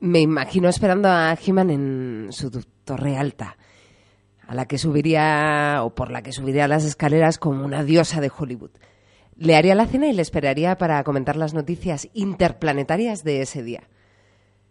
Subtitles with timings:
[0.00, 2.50] Me imagino esperando a He-Man en su
[2.84, 3.56] torre alta,
[4.46, 8.30] a la que subiría, o por la que subiría las escaleras como una diosa de
[8.36, 8.70] Hollywood.
[9.34, 13.88] Le haría la cena y le esperaría para comentar las noticias interplanetarias de ese día.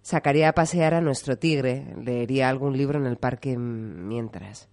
[0.01, 4.69] Sacaría a pasear a nuestro tigre, leería algún libro en el parque mientras.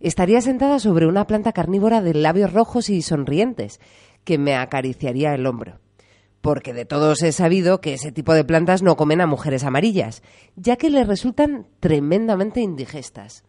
[0.00, 3.80] Estaría sentada sobre una planta carnívora de labios rojos y sonrientes,
[4.24, 5.80] que me acariciaría el hombro
[6.44, 10.22] porque de todos he sabido que ese tipo de plantas no comen a mujeres amarillas,
[10.56, 13.44] ya que les resultan tremendamente indigestas.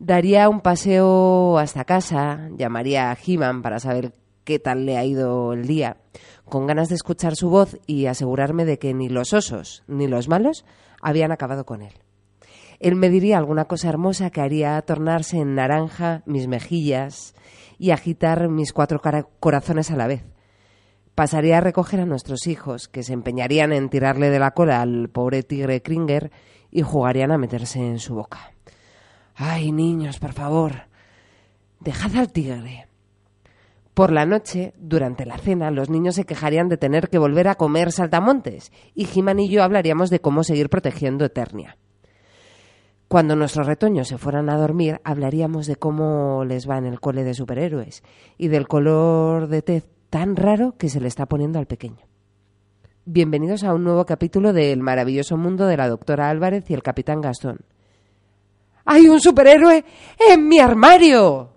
[0.00, 5.52] Daría un paseo hasta casa, llamaría a He-Man para saber qué tal le ha ido
[5.52, 5.98] el día,
[6.44, 10.26] con ganas de escuchar su voz y asegurarme de que ni los osos ni los
[10.26, 10.64] malos
[11.00, 11.92] habían acabado con él.
[12.80, 17.36] Él me diría alguna cosa hermosa que haría tornarse en naranja mis mejillas
[17.78, 19.00] y agitar mis cuatro
[19.38, 20.24] corazones a la vez
[21.14, 25.08] pasaría a recoger a nuestros hijos, que se empeñarían en tirarle de la cola al
[25.08, 26.30] pobre tigre Kringer
[26.70, 28.52] y jugarían a meterse en su boca.
[29.34, 30.88] Ay, niños, por favor,
[31.80, 32.86] dejad al tigre.
[33.94, 37.56] Por la noche, durante la cena, los niños se quejarían de tener que volver a
[37.56, 41.76] comer saltamontes y Jiman y yo hablaríamos de cómo seguir protegiendo Eternia.
[43.06, 47.24] Cuando nuestros retoños se fueran a dormir, hablaríamos de cómo les va en el cole
[47.24, 48.02] de superhéroes
[48.38, 52.06] y del color de tez tan raro que se le está poniendo al pequeño.
[53.06, 57.22] Bienvenidos a un nuevo capítulo del maravilloso mundo de la doctora Álvarez y el capitán
[57.22, 57.60] Gastón.
[58.84, 59.82] ¡Hay un superhéroe
[60.30, 61.54] en mi armario!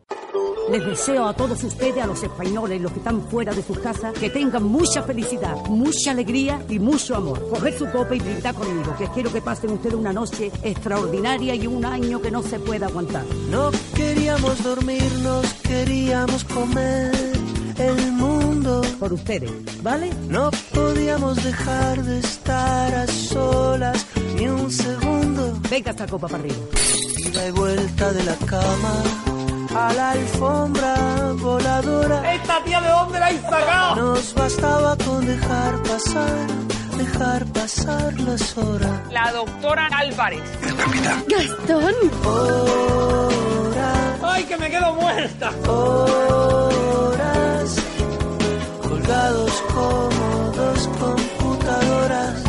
[0.72, 4.18] Les deseo a todos ustedes, a los españoles, los que están fuera de sus casas,
[4.18, 7.50] que tengan mucha felicidad, mucha alegría y mucho amor.
[7.50, 11.68] Coger su copa y brindar conmigo, que quiero que pasen ustedes una noche extraordinaria y
[11.68, 13.26] un año que no se pueda aguantar.
[13.52, 17.12] No queríamos dormirnos, queríamos comer
[17.78, 18.45] el mundo.
[19.00, 19.52] Por ustedes,
[19.84, 20.10] ¿vale?
[20.28, 25.60] No podíamos dejar de estar a solas ni un segundo.
[25.70, 26.56] Venga esta copa para arriba.
[27.28, 29.04] Ida y vuelta de la cama
[29.76, 30.96] a la alfombra
[31.36, 32.34] voladora.
[32.34, 33.96] ¿Esta tía de dónde la has sacado?
[33.98, 36.48] Nos bastaba con dejar pasar,
[36.98, 38.92] dejar pasar las horas.
[39.12, 40.42] La doctora Álvarez.
[41.28, 41.94] Gastón.
[42.26, 45.52] Horas, ¡Ay, que me quedo muerta!
[45.68, 46.55] horas,
[49.06, 52.44] colgados como dos computadoras.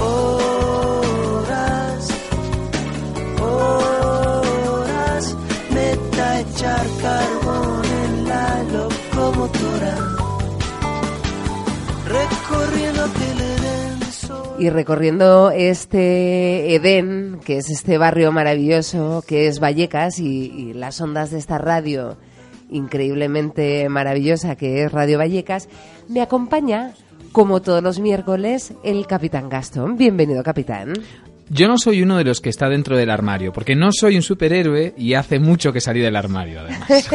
[0.00, 2.08] Horas,
[3.42, 5.36] horas,
[5.70, 9.96] meta echar carbón en la locomotora.
[12.06, 13.02] Recorriendo
[14.12, 14.56] sol.
[14.58, 21.00] Y recorriendo este Edén, que es este barrio maravilloso, que es Vallecas, y, y las
[21.00, 22.16] ondas de esta radio
[22.70, 25.68] increíblemente maravillosa, que es Radio Vallecas,
[26.08, 26.92] me acompaña,
[27.32, 29.96] como todos los miércoles, el Capitán Gastón.
[29.96, 30.94] Bienvenido, Capitán.
[31.48, 34.22] Yo no soy uno de los que está dentro del armario, porque no soy un
[34.22, 36.88] superhéroe y hace mucho que salí del armario, además.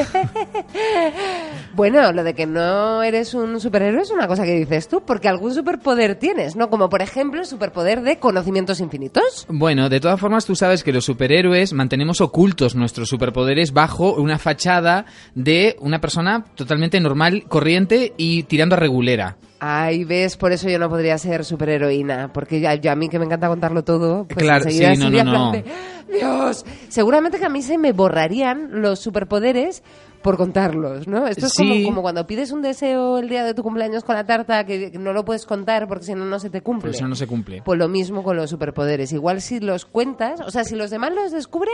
[1.74, 5.28] Bueno, lo de que no eres un superhéroe es una cosa que dices tú, porque
[5.28, 6.70] algún superpoder tienes, ¿no?
[6.70, 9.46] Como por ejemplo el superpoder de conocimientos infinitos.
[9.48, 14.38] Bueno, de todas formas, tú sabes que los superhéroes mantenemos ocultos nuestros superpoderes bajo una
[14.38, 15.06] fachada
[15.36, 19.38] de una persona totalmente normal, corriente y tirando a regulera.
[19.60, 23.20] Ay, ves, por eso yo no podría ser superheroína, porque ya, yo a mí que
[23.20, 25.64] me encanta contarlo todo, pues Claro, sí, no, no, de,
[26.12, 29.84] Dios, seguramente que a mí se me borrarían los superpoderes
[30.22, 31.28] por contarlos, ¿no?
[31.28, 31.84] Esto es como, Sí.
[31.84, 35.14] como cuando pides un deseo el día de tu cumpleaños con la tarta que no
[35.14, 36.90] lo puedes contar porque si no, no se te cumple.
[36.90, 37.62] Por eso no se cumple.
[37.64, 39.12] Pues lo mismo con los superpoderes.
[39.14, 41.74] Igual si los cuentas, o sea, si los demás los descubren,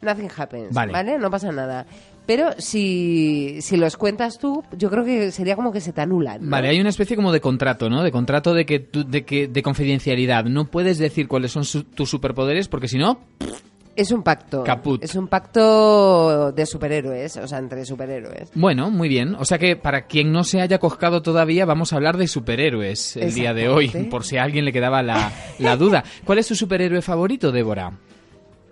[0.00, 0.92] nothing happens, ¿vale?
[0.92, 1.18] Vale.
[1.18, 1.86] No pasa nada.
[2.24, 6.44] Pero si, si los cuentas tú, yo creo que sería como que se te anulan.
[6.44, 6.50] ¿no?
[6.50, 8.02] Vale, hay una especie como de contrato, ¿no?
[8.04, 10.44] De contrato de que tú- de que de confidencialidad.
[10.44, 13.18] No puedes decir cuáles son su- tus superpoderes porque si no,
[13.94, 14.64] Es un pacto.
[14.64, 15.02] Caput.
[15.02, 18.50] Es un pacto de superhéroes, o sea, entre superhéroes.
[18.54, 19.34] bueno, muy bien.
[19.38, 23.16] O sea que para quien no se haya coscado todavía, vamos a hablar de superhéroes
[23.16, 26.04] el día de hoy, por si a alguien le quedaba la, la duda.
[26.24, 27.92] ¿Cuál es tu superhéroe favorito, Débora?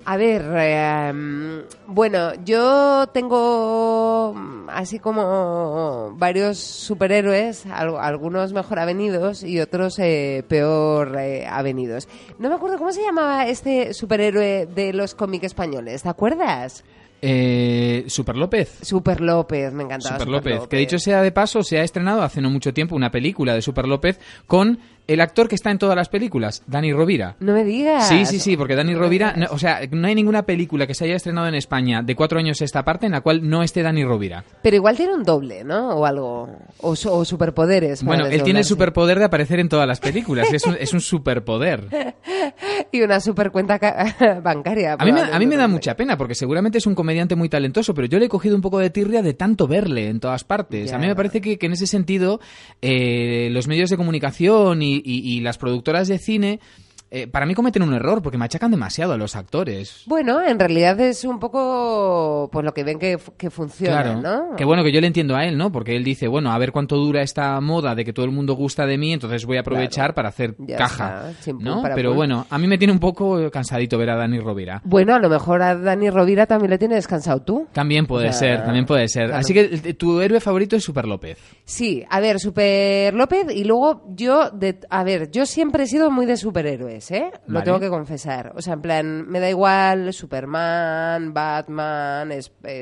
[0.06, 9.42] A ver, eh, bueno, yo tengo mm, así como varios superhéroes, al- algunos mejor avenidos
[9.42, 12.08] y otros eh, peor eh, avenidos.
[12.38, 16.82] No me acuerdo cómo se llamaba este superhéroe de los cómics españoles, ¿te acuerdas?
[17.22, 18.78] Eh, Super López.
[18.80, 20.16] Super López, me encantaba.
[20.18, 20.66] Super López.
[20.68, 23.60] Que dicho sea de paso, se ha estrenado hace no mucho tiempo una película de
[23.60, 24.78] Super López con
[25.12, 27.36] el actor que está en todas las películas, Dani Rovira.
[27.40, 28.08] No me digas.
[28.08, 30.94] Sí, sí, sí, porque Dani No Rovira, no, o sea, no hay ninguna película que
[30.94, 33.82] se haya estrenado en España de cuatro años esta parte en la cual no esté
[33.82, 34.44] Dani Rovira.
[34.62, 35.90] Pero igual tiene un doble, ¿no?
[35.90, 36.48] O algo.
[36.80, 38.02] O, o superpoderes.
[38.02, 41.00] Bueno, él tiene el superpoder de aparecer en todas las películas, es un, es un
[41.00, 41.88] superpoder.
[42.92, 44.94] Y una super cuenta ca- bancaria.
[44.98, 47.48] A mí, me, a mí me da mucha pena porque seguramente es un comediante muy
[47.48, 50.44] talentoso, pero yo le he cogido un poco de tirria de tanto verle en todas
[50.44, 50.90] partes.
[50.90, 50.96] Ya.
[50.96, 52.40] A mí me parece que, que en ese sentido
[52.82, 56.60] eh, los medios de comunicación y, y- y las productoras de cine
[57.10, 60.02] eh, para mí cometen un error porque machacan demasiado a los actores.
[60.06, 64.56] Bueno, en realidad es un poco pues lo que ven que, que funciona, Claro, ¿no?
[64.56, 65.72] que bueno que yo le entiendo a él, ¿no?
[65.72, 68.54] Porque él dice, bueno, a ver cuánto dura esta moda de que todo el mundo
[68.54, 70.14] gusta de mí, entonces voy a aprovechar Claro.
[70.14, 71.82] para hacer Ya caja, está, ¿no?
[71.94, 72.16] Pero pum.
[72.16, 74.80] bueno, a mí me tiene un poco cansadito ver a Dani Rovira.
[74.84, 77.66] Bueno, a lo mejor a Dani Rovira también le tienes descansado tú.
[77.72, 79.26] También puede O sea, ser, también puede ser.
[79.26, 79.40] claro.
[79.40, 81.38] Así que el- tu héroe favorito es Super López.
[81.64, 86.10] Sí, a ver, Super López y luego yo, de, a ver, yo siempre he sido
[86.10, 87.30] muy de superhéroes, ¿eh?
[87.46, 87.64] Lo Vale.
[87.64, 88.52] tengo que confesar.
[88.56, 92.32] O sea, en plan, me da igual Superman, Batman,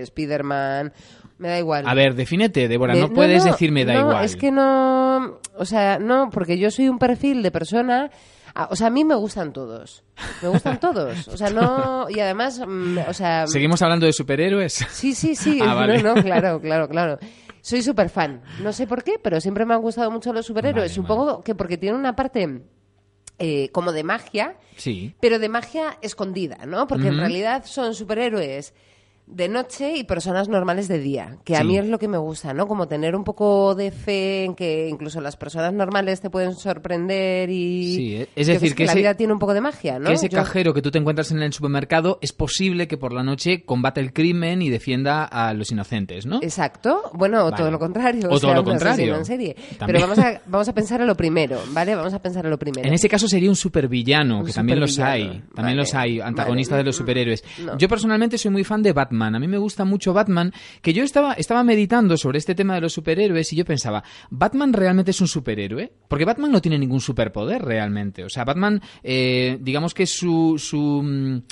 [0.06, 0.92] Spiderman,
[1.38, 1.86] me da igual.
[1.88, 4.24] A ver, defínete, Débora, De- no puedes no, decirme da no, igual.
[4.24, 8.10] es que no, o sea, no, porque yo soy un perfil de persona,
[8.70, 10.02] o sea, a mí me gustan todos,
[10.42, 14.72] me gustan todos, o sea, no, y además, mm, o sea, ¿Seguimos hablando de superhéroes?
[14.90, 16.02] sí, sí, sí, Ah, vale.
[16.02, 17.18] no, no, claro, claro, claro.
[17.60, 20.84] Soy súper fan, no sé por qué, pero siempre me han gustado mucho los superhéroes,
[20.90, 22.62] Vale, supongo que porque tienen una parte
[23.38, 25.14] eh, como de magia, Sí.
[25.20, 26.86] pero de magia escondida, ¿no?
[26.86, 28.74] Porque en realidad son superhéroes
[29.30, 32.54] de noche y personas normales de día, que a mí es lo que me gusta,
[32.54, 32.66] ¿no?
[32.66, 37.50] Como tener un poco de fe en que incluso las personas normales te pueden sorprender
[37.50, 37.94] y...
[37.94, 40.06] Sí, eh, es decir, sé que la ese- vida tiene un poco de magia, ¿no?
[40.08, 43.12] Que ese Yo- cajero que tú te encuentras en el supermercado es posible que por
[43.12, 46.40] la noche combate el crimen y defienda a los inocentes, ¿no?
[46.42, 47.10] Exacto.
[47.12, 47.56] Bueno, o Vale.
[47.56, 48.26] todo lo contrario.
[48.26, 49.14] O todo sea, lo contrario.
[49.16, 49.56] en serie.
[49.84, 51.94] Pero vamos a, vamos a pensar en lo primero, ¿vale?
[51.94, 52.88] Vamos a pensar en lo primero.
[52.88, 55.24] En ese caso sería un supervillano, Un que también los hay.
[55.24, 56.82] También Vale, los hay, antagonistas vale.
[56.82, 57.44] de los superhéroes.
[57.64, 57.76] No.
[57.76, 59.17] Yo personalmente soy muy fan de Batman.
[59.26, 62.82] A mí me gusta mucho Batman, que yo estaba, estaba meditando sobre este tema de
[62.82, 65.92] los superhéroes y yo pensaba, ¿Batman realmente es un superhéroe?
[66.08, 68.24] Porque Batman no tiene ningún superpoder realmente.
[68.24, 70.56] O sea, Batman, eh, digamos que su...
[70.58, 71.42] su mm,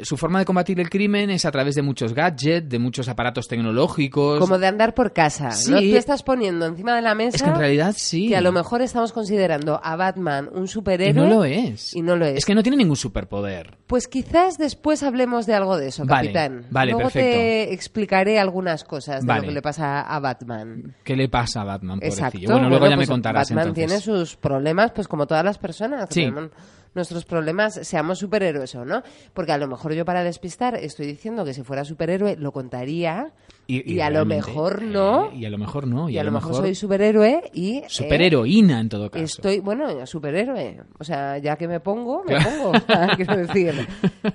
[0.00, 3.48] su forma de combatir el crimen es a través de muchos gadgets, de muchos aparatos
[3.48, 4.38] tecnológicos.
[4.40, 5.52] Como de andar por casa, ¿no?
[5.78, 5.90] Sí.
[5.90, 8.28] Tú estás poniendo encima de la mesa Es que en realidad sí.
[8.28, 11.28] que a lo mejor estamos considerando a Batman un Y superhéroe.
[11.28, 11.94] no lo es.
[11.94, 12.38] Y no lo es.
[12.38, 13.76] Es que no tiene ningún superpoder.
[13.86, 16.66] Pues quizás después hablemos de algo de eso, Vale, capitán.
[16.70, 17.30] vale, Luego perfecto.
[17.38, 19.42] te explicaré algunas cosas de Vale.
[19.42, 20.94] lo que le pasa a Batman.
[21.04, 22.26] ¿Qué le pasa a Batman, pobrecillo?
[22.26, 22.52] Exacto.
[22.52, 24.02] Bueno, luego ya me pues contarás Batman entonces.
[24.02, 26.20] tiene sus problemas, pues como todas las personas que Sí.
[26.22, 26.50] tenemos
[26.94, 29.02] nuestros problemas, seamos superhéroes o no.
[29.32, 33.32] Porque a lo mejor yo para despistar estoy diciendo que si fuera superhéroe lo contaría
[33.66, 35.26] y, a lo mejor no.
[35.32, 36.08] eh, y a lo mejor no.
[36.08, 37.78] Y, y a lo mejor soy superhéroe y...
[37.78, 39.24] eh, superheroína en todo caso.
[39.24, 40.82] Estoy, bueno, superhéroe.
[40.98, 42.70] O sea, ya que me pongo, me pongo.
[42.70, 43.86] O sea, quiero decir,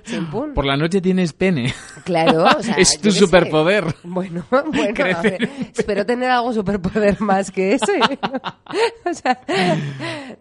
[0.04, 0.52] chimpún.
[0.54, 1.72] Por la noche tienes pene.
[2.04, 3.18] Claro, o sea, es tu qué sé.
[3.20, 3.84] superpoder.
[4.02, 7.98] Bueno, bueno, a ver, espero tener algo superpoder más que ese.
[9.04, 9.40] o sea,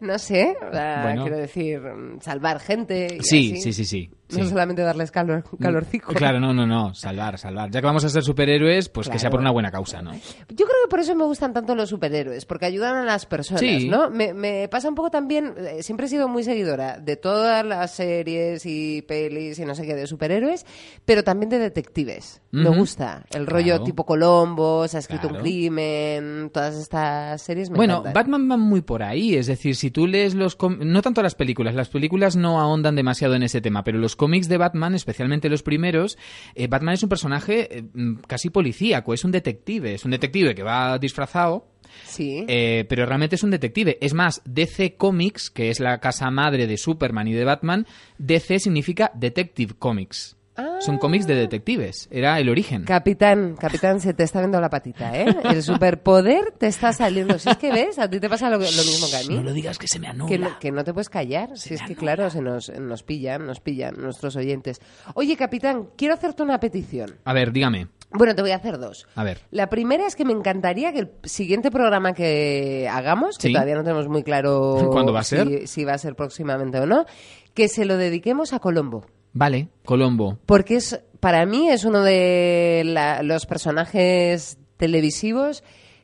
[0.01, 1.21] no sé, o sea, Bueno.
[1.24, 1.81] quiero decir,
[2.22, 3.17] salvar gente.
[3.19, 3.62] y Sí, así.
[3.62, 4.10] sí, sí, sí.
[4.38, 6.13] No solamente darles calor, calorcico.
[6.13, 6.93] Claro, no, no, no.
[6.93, 7.71] Salvar, salvar.
[7.71, 10.13] Ya que vamos a ser superhéroes, pues que sea por una buena causa, ¿no?
[10.13, 10.19] Yo
[10.65, 13.88] creo que por eso me gustan tanto los superhéroes, porque ayudan a las personas, Sí.
[13.89, 14.09] ¿no?
[14.09, 17.91] Me, me pasa un poco también, eh, siempre he sido muy seguidora de todas las
[17.95, 20.65] series y pelis y no sé qué de superhéroes,
[21.05, 22.41] pero también de detectives.
[22.51, 25.36] Me gusta el rollo tipo Colombo, se ha escrito Claro.
[25.38, 28.13] un crimen, todas estas series me bueno, encantan.
[28.13, 31.75] Batman va muy por ahí, es decir, si tú lees los no tanto las películas,
[31.75, 35.63] las películas no ahondan demasiado en ese tema, pero los cómics de Batman, especialmente los
[35.63, 36.17] primeros,
[36.53, 40.53] eh, Batman es un personaje eh, mm, casi policíaco, es un detective, es un detective
[40.53, 41.65] que va disfrazado,
[42.05, 42.45] Sí.
[42.47, 43.97] eh, pero realmente es un detective.
[44.01, 48.59] Es más, DC Comics, que es la casa madre de Superman y de Batman, DC
[48.59, 50.35] significa Detective Comics.
[50.60, 50.82] Ah.
[50.82, 52.84] Son cómics de detectives, era el origen.
[52.84, 55.25] Capitán, capitán, se te está viendo la patita, ¿eh?
[55.46, 57.39] El superpoder te está saliendo.
[57.39, 59.36] Si es que ves, a ti te pasa lo, lo mismo que a mí.
[59.36, 60.30] No lo digas que se me anula.
[60.30, 61.58] Que no, que no te puedes callar.
[61.58, 64.80] Si es que, claro, se nos, nos pillan, nos pillan nuestros oyentes.
[65.16, 67.16] Oye, capitán, quiero hacerte una petición.
[67.25, 67.88] A ver, dígame.
[68.12, 69.08] Bueno, te voy a hacer dos.
[69.16, 69.39] A ver.
[69.51, 73.54] La primera es que me encantaría que el siguiente programa que hagamos, que Sí.
[73.54, 75.68] todavía no tenemos muy claro ¿Cuándo va a si- ser?
[75.68, 77.06] Si, va a ser próximamente o no,
[77.54, 79.06] que se lo dediquemos a Colombo.
[79.33, 80.38] Vale, Colombo.
[80.45, 85.63] Porque es, para mí es uno de la- los personajes televisivos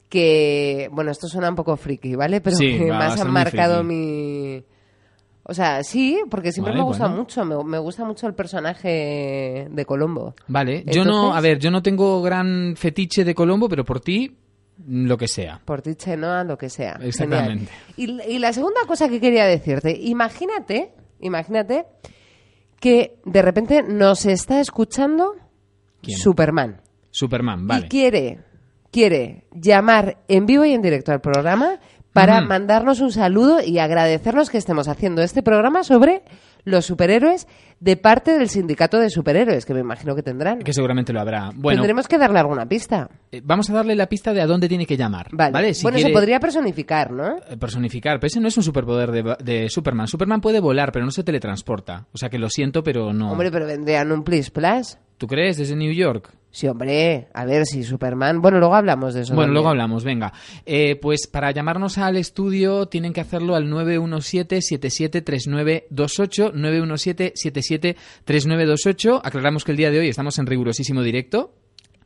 [0.09, 2.41] que, bueno, esto suena un poco friki, ¿vale?
[2.41, 4.63] Pero Sí, que va- más han marcado mi...
[5.47, 7.21] O sea, sí, porque siempre Vale, me gusta bueno.
[7.21, 10.33] mucho, me, me gusta mucho el personaje de Colombo.
[10.47, 14.35] Vale, yo no, a ver, yo no tengo gran fetiche de Colombo, pero por ti,
[14.87, 15.61] lo que sea.
[15.63, 16.97] Por ti, Chenoa, lo que sea.
[17.01, 17.71] Exactamente.
[17.95, 21.85] Y, y la segunda cosa que quería decirte, imagínate, imagínate
[22.85, 25.33] que de repente nos está escuchando
[26.03, 26.19] ¿Quién?
[26.19, 26.81] Superman.
[27.09, 27.87] Superman, vale.
[27.87, 28.43] Y quiere,
[28.91, 31.79] quiere llamar en vivo y en directo al programa
[32.15, 36.23] para mandarnos un saludo y agradecernos que estemos haciendo este programa sobre
[36.63, 37.47] los superhéroes
[37.79, 40.59] de parte del sindicato de superhéroes, que me imagino que tendrán.
[40.59, 41.51] Que seguramente lo habrá.
[41.53, 43.09] Bueno, Tendremos que darle alguna pista.
[43.31, 45.27] eh, vamos a darle la pista de a dónde tiene que llamar.
[45.31, 45.73] Vale.
[45.73, 47.37] Si bueno, quiere, se podría personificar, ¿no?
[47.37, 50.07] eh, personificar, pero ese no es un superpoder de, de Superman.
[50.07, 52.07] Superman puede volar, pero no se teletransporta.
[52.13, 53.31] O sea que lo siento, pero no.
[53.31, 54.97] Hombre, pero vendrían un plis plas.
[55.17, 55.57] ¿Tú crees?
[55.57, 56.33] Desde New York.
[56.55, 58.41] Sí, hombre, a ver si Superman.
[58.41, 59.33] Bueno, luego hablamos de eso.
[59.33, 59.55] Bueno, también.
[59.55, 60.31] luego hablamos, venga.
[60.65, 69.19] Eh, pues para llamarnos al estudio tienen que hacerlo al 917-773928, 917-773928.
[69.21, 71.51] Aclaramos que el día de hoy estamos en rigurosísimo directo.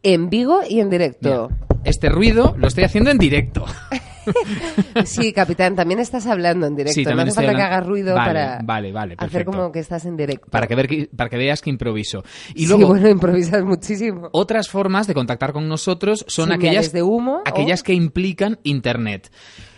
[0.01, 1.51] En Vigo y en directo.
[1.83, 3.65] Este ruido lo estoy haciendo en directo.
[5.05, 6.93] Sí, capitán, también estás hablando en directo.
[6.95, 10.05] Sí, no hace falta que hagas ruido Vale, para vale, vale, hacer como que estás
[10.05, 10.47] en directo.
[10.51, 12.23] Para que, ver que- para que veas que improviso.
[12.55, 14.29] Y Sí, bueno, improvisas muchísimo.
[14.33, 19.31] otras formas de contactar con nosotros son aquellas, de humo aquellas o- que implican Internet.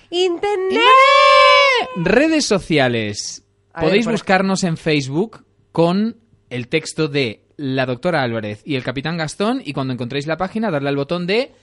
[0.10, 0.82] ¡Internet!
[1.96, 3.46] Redes sociales.
[3.74, 6.18] A Podéis buscarnos en Facebook con
[6.50, 10.70] el texto de la doctora Álvarez y el capitán Gastón y cuando encontréis la página
[10.72, 11.54] darle al botón de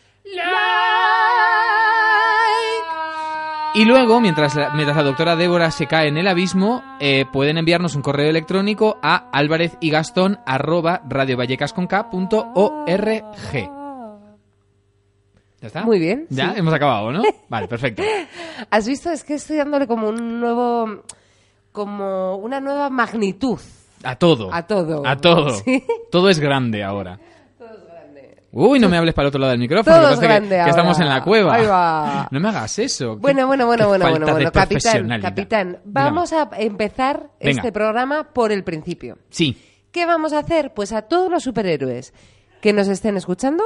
[3.74, 7.58] y luego, mientras la, mientras la doctora Débora se cae en el abismo, eh, pueden
[7.58, 11.02] enviarnos un correo electrónico a álvarez y gastón arroba.
[15.60, 15.82] ¿Ya está?
[15.84, 16.58] Muy bien, Ya, sí.
[16.60, 17.22] hemos acabado, ¿no?
[17.48, 18.02] Vale, perfecto.
[18.70, 19.10] ¿Has visto?
[19.10, 21.02] Es que estoy dándole como un nuevo...
[21.72, 23.58] como una nueva magnitud.
[24.04, 24.52] A todo.
[24.54, 25.06] A todo.
[25.06, 25.50] A todo.
[25.64, 25.84] Sí.
[26.10, 27.18] Todo es grande ahora.
[28.50, 29.96] Uy, no me hables para el otro lado del micrófono.
[29.96, 31.54] Todo que estamos en la cueva.
[31.54, 32.28] Ahí va.
[32.30, 33.16] No me hagas eso.
[33.16, 34.50] Bueno, bueno, bueno, bueno, bueno.
[34.50, 35.80] Capitán, capitán, Dígame.
[35.84, 37.50] vamos a empezar Venga.
[37.50, 39.18] este programa por el principio.
[39.30, 39.56] Sí.
[39.92, 40.72] ¿Qué vamos a hacer?
[40.74, 42.14] Pues a todos los superhéroes
[42.62, 43.62] que nos estén escuchando,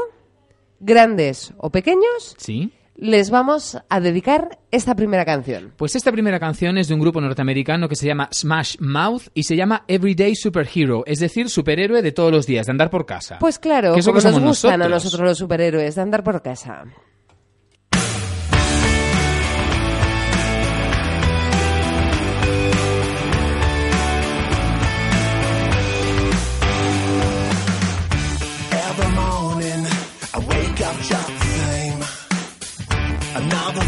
[0.81, 2.73] grandes o pequeños, Sí.
[3.03, 5.73] Les vamos a dedicar esta primera canción.
[5.77, 9.43] Pues esta primera canción es de un grupo norteamericano que se llama Smash Mouth y
[9.43, 13.39] se llama Everyday Superhero, es decir, superhéroe de todos los días, de andar por casa.
[13.41, 16.85] Pues claro, Que como que nos gustan a nosotros los superhéroes, de andar por casa.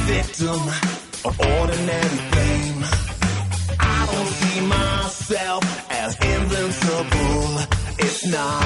[0.04, 0.60] Victim
[1.24, 2.84] of ordinary fame.
[3.80, 7.48] I don't see myself as invincible.
[8.04, 8.62] It's not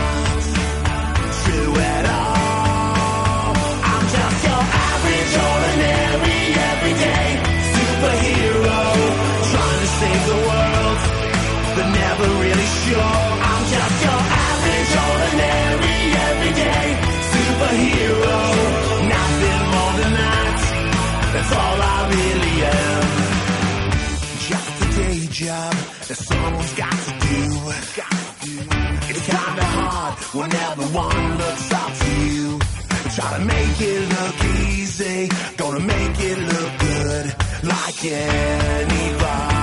[1.42, 3.54] true at all.
[3.92, 6.40] I'm just your average, ordinary,
[6.72, 7.28] everyday
[7.76, 8.80] superhero.
[9.52, 10.98] Trying to save the world,
[11.76, 13.27] but never really sure.
[26.24, 27.42] Someone's got to do.
[29.10, 32.58] It's kinda hard when everyone looks up to you.
[33.14, 37.24] Try to make it look easy, gonna make it look good,
[37.62, 39.57] like anybody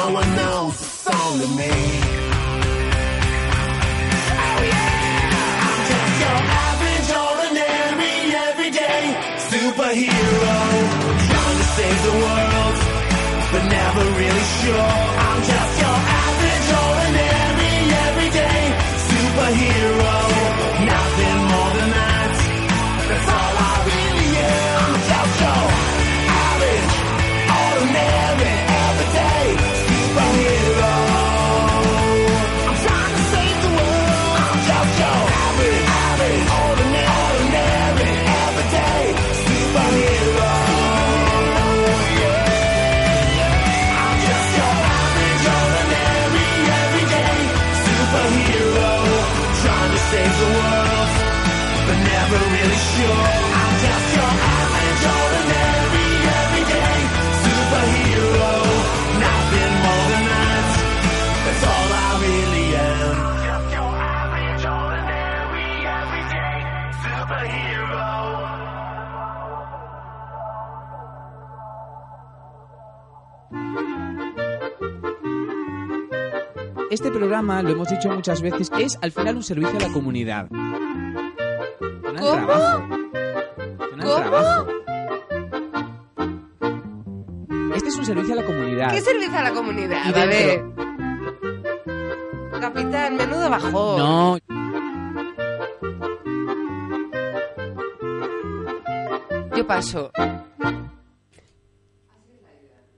[0.00, 1.74] no one knows it's only me.
[4.44, 8.14] Oh yeah, I'm just your average, ordinary,
[8.48, 9.02] everyday
[9.52, 10.56] superhero,
[11.28, 12.76] trying to save the world,
[13.52, 14.96] but never really sure.
[15.26, 15.79] I'm just
[76.90, 80.48] Este programa, lo hemos dicho muchas veces, es al final un servicio a la comunidad.
[84.16, 84.64] Trabajo.
[84.64, 84.80] Trabajo.
[87.74, 88.90] Este es un servicio a la comunidad.
[88.90, 90.02] ¿Qué servicio a la comunidad?
[90.06, 90.74] Y dentro-
[92.60, 93.98] Capitán, menudo bajón.
[93.98, 94.38] No,
[99.56, 100.10] Yo paso.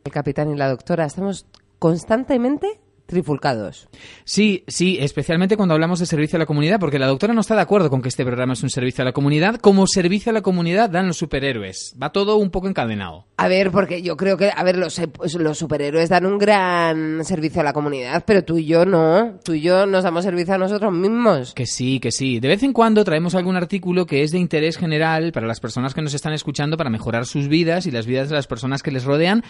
[0.05, 1.47] El capitán y la doctora estamos
[1.79, 2.81] constantemente
[3.13, 3.89] trifulcados.
[4.25, 7.55] Sí, sí, especialmente cuando hablamos de servicio a la comunidad, porque la doctora no está
[7.55, 9.57] de acuerdo con que este programa es un servicio a la comunidad.
[9.57, 11.95] Como servicio a la comunidad dan los superhéroes.
[12.03, 13.27] Va todo un poco encadenado.
[13.37, 15.01] A ver, porque yo creo que, a ver, los,
[15.39, 19.39] los superhéroes dan un gran servicio a la comunidad, pero tú y yo no.
[19.45, 21.53] Tú y yo nos damos servicio a nosotros mismos.
[21.55, 22.41] Que sí, que sí.
[22.41, 25.95] De vez en cuando traemos algún artículo que es de interés general para las personas
[25.95, 28.91] que nos están escuchando para mejorar sus vidas y las vidas de las personas que
[28.91, 29.43] les rodean,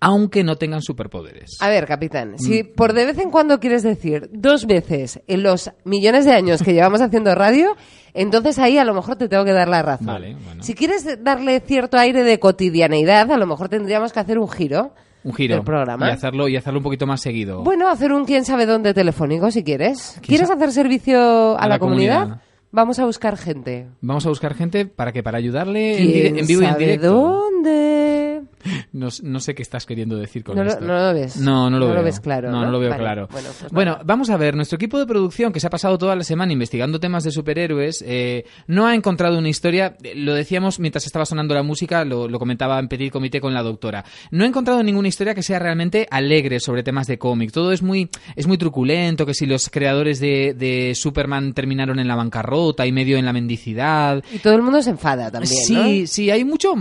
[0.00, 1.58] aunque no tengan superpoderes.
[1.60, 2.38] A ver, capitán, Mm.
[2.38, 6.62] si por de vez en cuando quieres decir dos veces en los millones de años
[6.62, 7.76] que llevamos haciendo radio,
[8.14, 10.06] entonces ahí a lo mejor te tengo que dar la razón.
[10.06, 10.62] Vale, bueno.
[10.62, 14.92] Si quieres darle cierto aire de cotidianeidad, a lo mejor tendríamos que hacer un giro.
[15.22, 15.56] Un giro.
[15.56, 16.08] del programa.
[16.08, 17.62] Y hacerlo, y hacerlo un poquito más seguido.
[17.62, 20.12] Bueno, hacer un quién sabe dónde telefónico si quieres.
[20.14, 22.20] ¿Quién ¿Quieres hacer servicio a, A la, la comunidad?
[22.20, 22.42] comunidad.
[22.72, 23.88] Vamos a buscar gente.
[24.00, 26.76] Vamos a buscar gente para que para ayudarle en, ¿Quién dire- en vivo y en
[26.78, 27.12] directo.
[27.12, 28.42] dónde?
[28.92, 30.84] No, no sé qué estás queriendo decir con No lo- esto.
[30.84, 31.36] no lo ves.
[31.36, 32.04] No, no lo No lo veo.
[32.04, 32.70] ves claro, No, ¿no?
[32.70, 33.28] lo veo Vale, claro.
[33.30, 34.54] bueno, pues Bueno, vamos a ver.
[34.56, 38.04] Nuestro equipo de producción, que se ha pasado toda la semana investigando temas de superhéroes,
[38.06, 39.96] eh, no ha encontrado una historia.
[40.02, 43.54] eh, Lo decíamos mientras estaba sonando la música, lo, lo comentaba en Petit Comité con
[43.54, 44.04] la doctora.
[44.30, 47.52] No ha encontrado ninguna historia que sea realmente alegre sobre temas de cómic.
[47.52, 52.08] Todo es muy, es muy truculento, que si los creadores de, de Superman terminaron en
[52.08, 54.22] la bancarrota y medio en la mendicidad.
[54.32, 56.74] Y todo el mundo se enfada también, Sí, sí, hay mucho,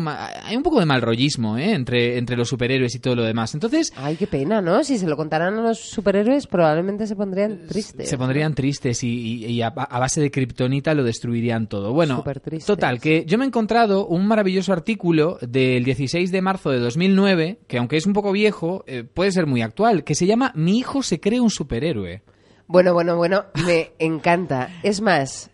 [0.44, 1.69] hay un poco de mal rollismo ¿eh?
[1.74, 3.54] Entre, entre los superhéroes y todo lo demás.
[3.54, 4.84] Entonces, Ay, qué pena, ¿no?
[4.84, 8.10] Si se lo contaran a los superhéroes, probablemente se pondrían tristes.
[8.10, 11.94] se pondrían tristes y, y- y a, a base de kriptonita lo destruirían todo.
[11.94, 12.24] Bueno,
[12.66, 17.60] total, que yo me he encontrado un maravilloso artículo del 16 de marzo de 2009,
[17.68, 20.78] que aunque es un poco viejo, eh, puede ser muy actual, que se llama Mi
[20.78, 22.22] hijo se cree un superhéroe.
[22.68, 24.70] Bueno, bueno, bueno, me encanta.
[24.84, 25.49] Es más,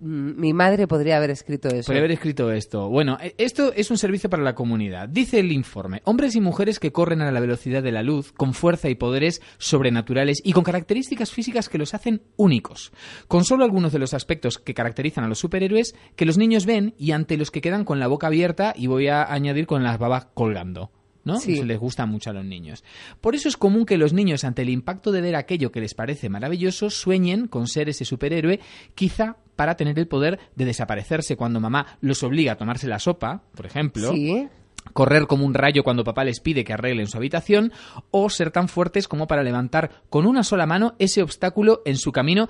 [0.00, 1.86] mi madre podría haber escrito eso.
[1.86, 2.88] Podría haber escrito esto.
[2.88, 5.08] Bueno, eh, esto es un servicio para la comunidad.
[5.08, 8.54] Dice el informe, hombres y mujeres que corren a la velocidad de la luz, con
[8.54, 12.92] fuerza y poderes sobrenaturales y con características físicas que los hacen únicos.
[13.28, 16.94] Con solo algunos de los aspectos que caracterizan a los superhéroes que los niños ven
[16.98, 19.98] y ante los que quedan con la boca abierta y voy a añadir con las
[19.98, 20.90] babas colgando.
[21.26, 21.38] ¿No?
[21.38, 21.62] Sí.
[21.62, 22.82] Les gusta mucho a los niños.
[23.20, 25.92] Por eso es común que los niños, ante el impacto de ver aquello que les
[25.92, 28.60] parece maravilloso, sueñen con ser ese superhéroe,
[28.94, 33.42] quizá para tener el poder de desaparecerse cuando mamá los obliga a tomarse la sopa,
[33.54, 34.48] por ejemplo, Sí.
[34.92, 37.72] correr como un rayo cuando papá les pide que arreglen su habitación,
[38.12, 42.12] o ser tan fuertes como para levantar con una sola mano ese obstáculo en su
[42.12, 42.48] camino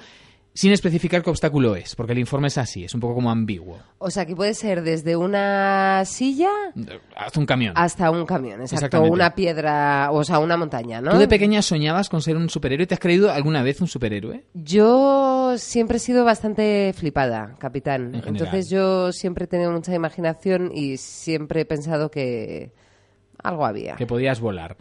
[0.56, 3.78] sin especificar qué obstáculo es, porque el informe es así, es un poco como ambiguo.
[3.98, 6.48] O sea, que puede ser desde una silla
[7.14, 7.74] Haz un camión.
[7.76, 9.02] hasta un camión, exacto.
[9.02, 11.10] Una piedra, o sea, una montaña, ¿no?
[11.10, 12.86] ¿Tú de pequeña soñabas con ser un superhéroe?
[12.86, 14.44] ¿Te has creído alguna vez un superhéroe?
[14.54, 18.14] Yo siempre he sido bastante flipada, capitán.
[18.14, 18.26] En.
[18.26, 22.72] Entonces yo siempre he tenido mucha imaginación y siempre he pensado que
[23.42, 23.96] algo había.
[23.96, 24.78] que podías volar.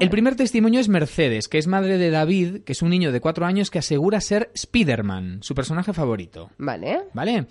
[0.00, 3.20] El primer testimonio es Mercedes, que es madre de David, que es un niño de
[3.20, 6.50] cuatro años que asegura ser Spider-Man, su personaje favorito.
[6.56, 7.00] Vale.
[7.14, 7.46] ¿Vale?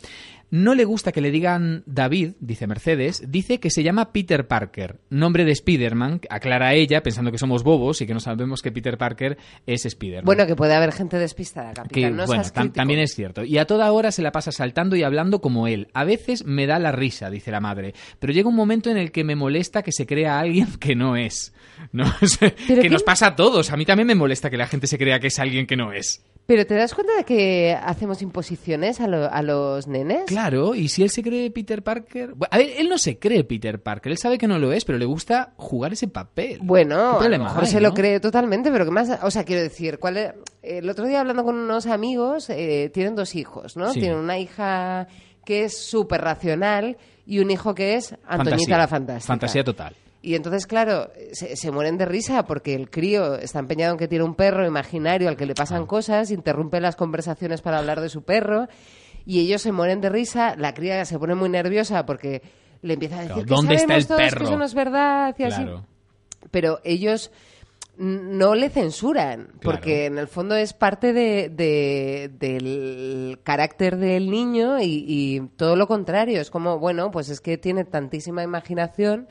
[0.49, 4.95] No le gusta que le digan David, dice Mercedes, dice que se llama Peter Parker,
[5.09, 8.97] nombre de Spider-Man, aclara ella, pensando que somos bobos y que no sabemos que Peter
[8.97, 10.23] Parker es Spider-Man.
[10.25, 12.15] Bueno, que puede haber gente despistada, Que, capitán.
[12.15, 13.43] no bueno, tam- también es cierto.
[13.43, 15.89] Y a toda hora se la pasa saltando y hablando como él.
[15.93, 17.93] A veces me da la risa, dice la madre.
[18.19, 21.17] Pero llega un momento en el que me molesta que se crea alguien que no
[21.17, 21.53] es.
[21.91, 22.05] ¿No?
[22.21, 23.71] O sea, ¿Pero que nos pasa a todos.
[23.71, 25.91] A mí también me molesta que la gente se crea que es alguien que no
[25.93, 26.23] es.
[26.45, 30.23] Pero ¿te das cuenta de que hacemos imposiciones a, lo- a los nenes?
[30.27, 32.33] Claro, y si él se cree Peter Parker...
[32.35, 34.13] Bueno, A ver, él no se cree Peter Parker.
[34.13, 36.59] Él sabe que no lo es, pero le gusta jugar ese papel.
[36.61, 39.09] Bueno, ¿Qué a lo problema mejor hay, se lo cree totalmente, pero ¿qué más?
[39.23, 40.33] O sea, quiero decir, ¿cuál es?
[40.63, 43.91] el otro día hablando con unos amigos, eh, tienen dos hijos, ¿no?
[43.93, 43.99] Sí.
[43.99, 45.07] Tienen una hija
[45.45, 48.77] que es súper racional y un hijo que es Antoñita Fantasía.
[48.77, 49.27] la Fantástica.
[49.27, 49.95] Fantasía total.
[50.21, 54.07] Y entonces, claro, se, se mueren de risa porque el crío está empeñado en que
[54.07, 58.09] tiene un perro imaginario al que le pasan cosas, interrumpe las conversaciones para hablar de
[58.09, 58.67] su perro
[59.25, 62.41] y ellos se mueren de risa, la cría se pone muy nerviosa porque
[62.81, 64.45] le empieza a decir Claro, que ¿dónde está sabemos el todos que perro?
[64.45, 65.85] eso no es verdad y así Claro.
[66.51, 67.31] pero ellos
[67.99, 74.79] no le censuran, porque en el fondo es parte de, de- del carácter del niño
[74.79, 76.39] y, y todo lo contrario.
[76.39, 79.27] Es como, bueno, pues es que tiene tantísima imaginación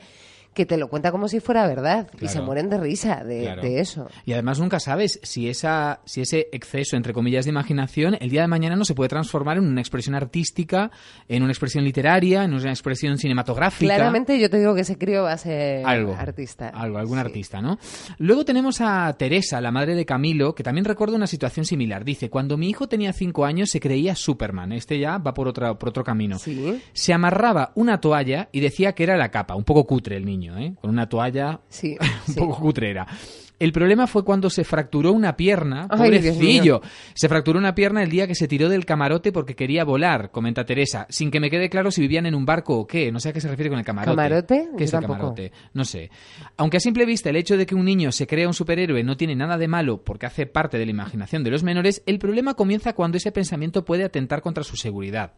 [0.57, 3.61] que te lo cuenta como si fuera verdad y se mueren de risa de, Claro.
[3.61, 4.07] de eso.
[4.25, 8.41] Y además nunca sabes si, esa, si ese exceso, entre comillas, de imaginación, el día
[8.41, 10.89] de mañana no se puede transformar en una expresión artística,
[11.27, 13.93] en una expresión literaria, en una expresión cinematográfica.
[13.93, 16.69] Claramente yo te digo que ese crío va a ser algo, artista.
[16.69, 17.21] Algo, algún Sí.
[17.21, 17.77] artista, ¿no?
[18.17, 22.03] Luego tenemos a Teresa, la madre de Camilo, que también recuerda una situación similar.
[22.03, 24.71] Dice, cuando mi hijo tenía cinco años se creía Superman.
[24.71, 26.39] Este ya va por, otra, por otro camino.
[26.39, 26.81] Sí.
[26.93, 29.55] Se amarraba una toalla y decía que era la capa.
[29.55, 30.75] Un poco cutre el niño, ¿eh?
[30.79, 32.39] Con una toalla Sí, un sí.
[32.39, 33.07] poco cutrera.
[33.59, 35.87] El problema fue cuando se fracturó una pierna.
[35.89, 36.79] Ay, Pobrecillo.
[37.15, 40.63] Se fracturó una pierna el día que se tiró del camarote porque quería volar, comenta
[40.63, 43.11] Teresa, sin que me quede claro si vivían en un barco o qué.
[43.11, 44.15] No sé a qué se refiere con el camarote.
[44.15, 44.67] ¿Camarote?
[44.73, 45.13] ¿Qué Yo es el tampoco.
[45.17, 45.51] camarote?
[45.73, 46.11] No sé.
[46.57, 49.17] Aunque a simple vista el hecho de que un niño se crea un superhéroe no
[49.17, 52.53] tiene nada de malo porque hace parte de la imaginación de los menores, el problema
[52.53, 55.33] comienza cuando ese pensamiento puede atentar contra su seguridad.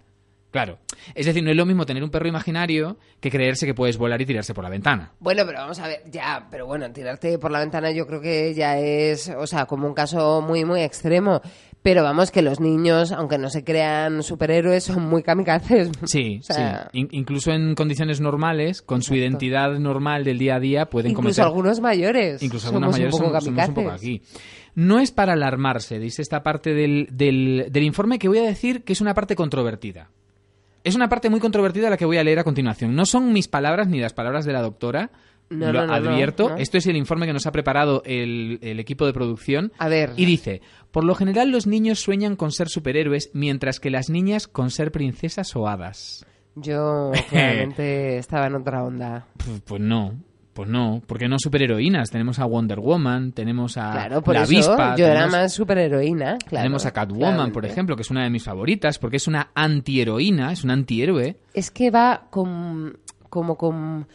[0.52, 0.80] Claro.
[1.14, 4.20] Es decir, no es lo mismo tener un perro imaginario que creerse que puedes volar
[4.22, 5.12] y tirarse por la ventana.
[5.20, 8.54] Bueno, pero vamos a ver, ya, pero bueno, tirarte por la ventana yo creo que
[8.56, 11.42] ya es, o sea, como un caso muy, muy extremo.
[11.82, 15.90] Pero vamos, que los niños, aunque no se crean superhéroes, son muy kamikazes.
[16.04, 17.00] Sí, O sea, sí.
[17.00, 21.28] In- incluso en condiciones normales, con su identidad normal del día a día, pueden Incluso
[21.28, 21.46] cometer...
[21.46, 22.44] algunos mayores.
[22.44, 24.22] Incluso somos algunos mayores un poco somos, somos un poco aquí.
[24.76, 28.84] No es para alarmarse, dice esta parte del, del, del informe que voy a decir
[28.84, 30.10] que es una parte controvertida.
[30.84, 32.96] Es una parte muy controvertida la que voy a leer a continuación.
[32.96, 35.12] No son mis palabras ni las palabras de la doctora.
[35.50, 36.56] No, lo no, no, advierto.
[36.58, 39.74] Esto es el informe que nos ha preparado el, el equipo de producción.
[39.80, 40.13] A ver.
[40.15, 40.62] Y dice,
[40.92, 44.92] por lo general los niños sueñan con ser superhéroes, mientras que las niñas con ser
[44.92, 46.26] princesas o hadas.
[46.56, 49.26] Yo claramente estaba en otra onda.
[49.38, 50.13] Pues, pues no,
[50.54, 52.10] pues no, porque no superheroínas.
[52.10, 56.38] Tenemos a Wonder Woman, tenemos a Claro, por la eso avispa, yo era más superheroína.
[56.38, 59.52] Claro, tenemos a Catwoman, por ejemplo, que es una de mis favoritas, porque es una
[59.54, 61.38] antiheroína, es un antihéroe.
[61.54, 62.98] Es que va con,
[63.30, 64.08] como con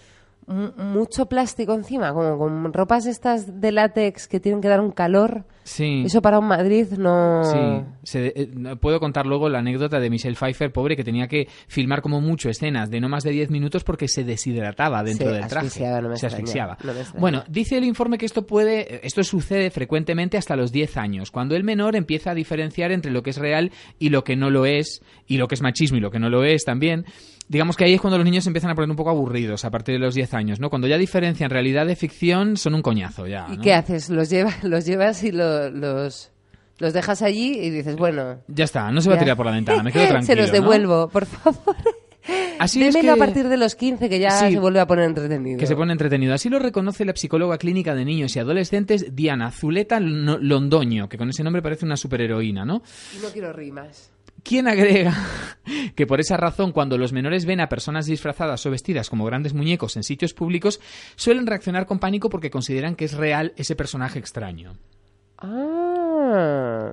[0.46, 5.44] mucho plástico encima, como con ropas estas de látex que tienen que dar un calor.
[5.62, 6.02] Sí.
[6.04, 7.42] Eso para un Madrid no...
[7.44, 11.48] Sí, se- eh, puedo contar luego la anécdota de Michelle Pfeiffer, pobre, que tenía que
[11.68, 15.46] filmar como mucho escenas de no más de 10 minutos porque se deshidrataba dentro del
[15.46, 15.68] traje.
[15.68, 16.76] asfixiaba, no me se asfixiaba.
[16.84, 20.98] no me bueno, dice el informe que esto puede, esto sucede frecuentemente hasta los 10
[20.98, 24.36] años, cuando el menor empieza a diferenciar entre lo que es real y lo que
[24.36, 27.06] no lo es, y lo que es machismo y lo que no lo es también.
[27.48, 29.70] Digamos que ahí es cuando los niños se empiezan a poner un poco aburridos a
[29.70, 30.70] partir de los 10 años, ¿no?
[30.70, 33.46] Cuando ya diferencian realidad de ficción, son un coñazo ya.
[33.52, 34.08] ¿Y qué haces?
[34.08, 36.32] ¿Los, llevas los llevas y lo- los,
[36.78, 38.38] los dejas allí y dices, bueno...
[38.48, 40.26] Ya está, no se va a tirar por la ventana, me quedo tranquilo.
[40.34, 40.52] Se los ¿no?
[40.54, 41.76] devuelvo, por favor.
[42.58, 44.52] Así es Démelo que- a partir de los 15, que ya Sí.
[44.54, 45.58] se vuelve a poner entretenido.
[45.58, 46.32] Que se pone entretenido.
[46.32, 51.28] Así lo reconoce la psicóloga clínica de niños y adolescentes Diana Zuleta Londoño, que con
[51.28, 52.82] ese nombre parece una superheroína, ¿no?
[53.14, 54.10] Y no quiero rimas.
[54.44, 55.16] Quien agrega
[55.96, 59.54] que por esa razón cuando los menores ven a personas disfrazadas o vestidas como grandes
[59.54, 60.80] muñecos en sitios públicos,
[61.16, 64.74] suelen reaccionar con pánico porque consideran que es real ese personaje extraño.
[65.38, 66.92] Ah.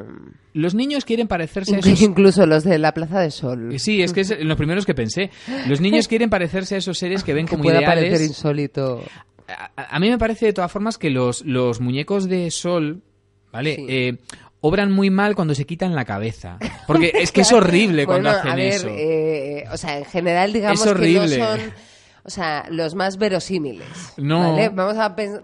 [0.54, 2.02] Los niños quieren parecerse a esos...
[2.02, 3.80] Incluso los de la Plaza de Sol.
[3.80, 5.30] Sí, es que es los primeros que pensé.
[5.68, 8.04] Los niños quieren parecerse a esos seres que ven Que como pueda ideales.
[8.06, 9.04] parecer insólito.
[9.48, 13.02] a, a mí me parece de todas formas que los, los muñecos de sol,
[13.52, 13.76] ¿vale?
[13.76, 13.86] Sí.
[13.88, 14.18] Eh,
[14.62, 16.58] obran muy mal cuando se quitan la cabeza.
[16.88, 18.88] Porque es que es horrible cuando Bueno, hacen a ver, eso.
[18.90, 21.36] eh, o sea, en general digamos Es horrible.
[21.36, 21.74] que no son,
[22.24, 23.88] o sea, los más verosímiles.
[24.18, 24.52] No.
[24.54, 24.70] ¿vale?
[24.70, 25.42] Vamos a pensar...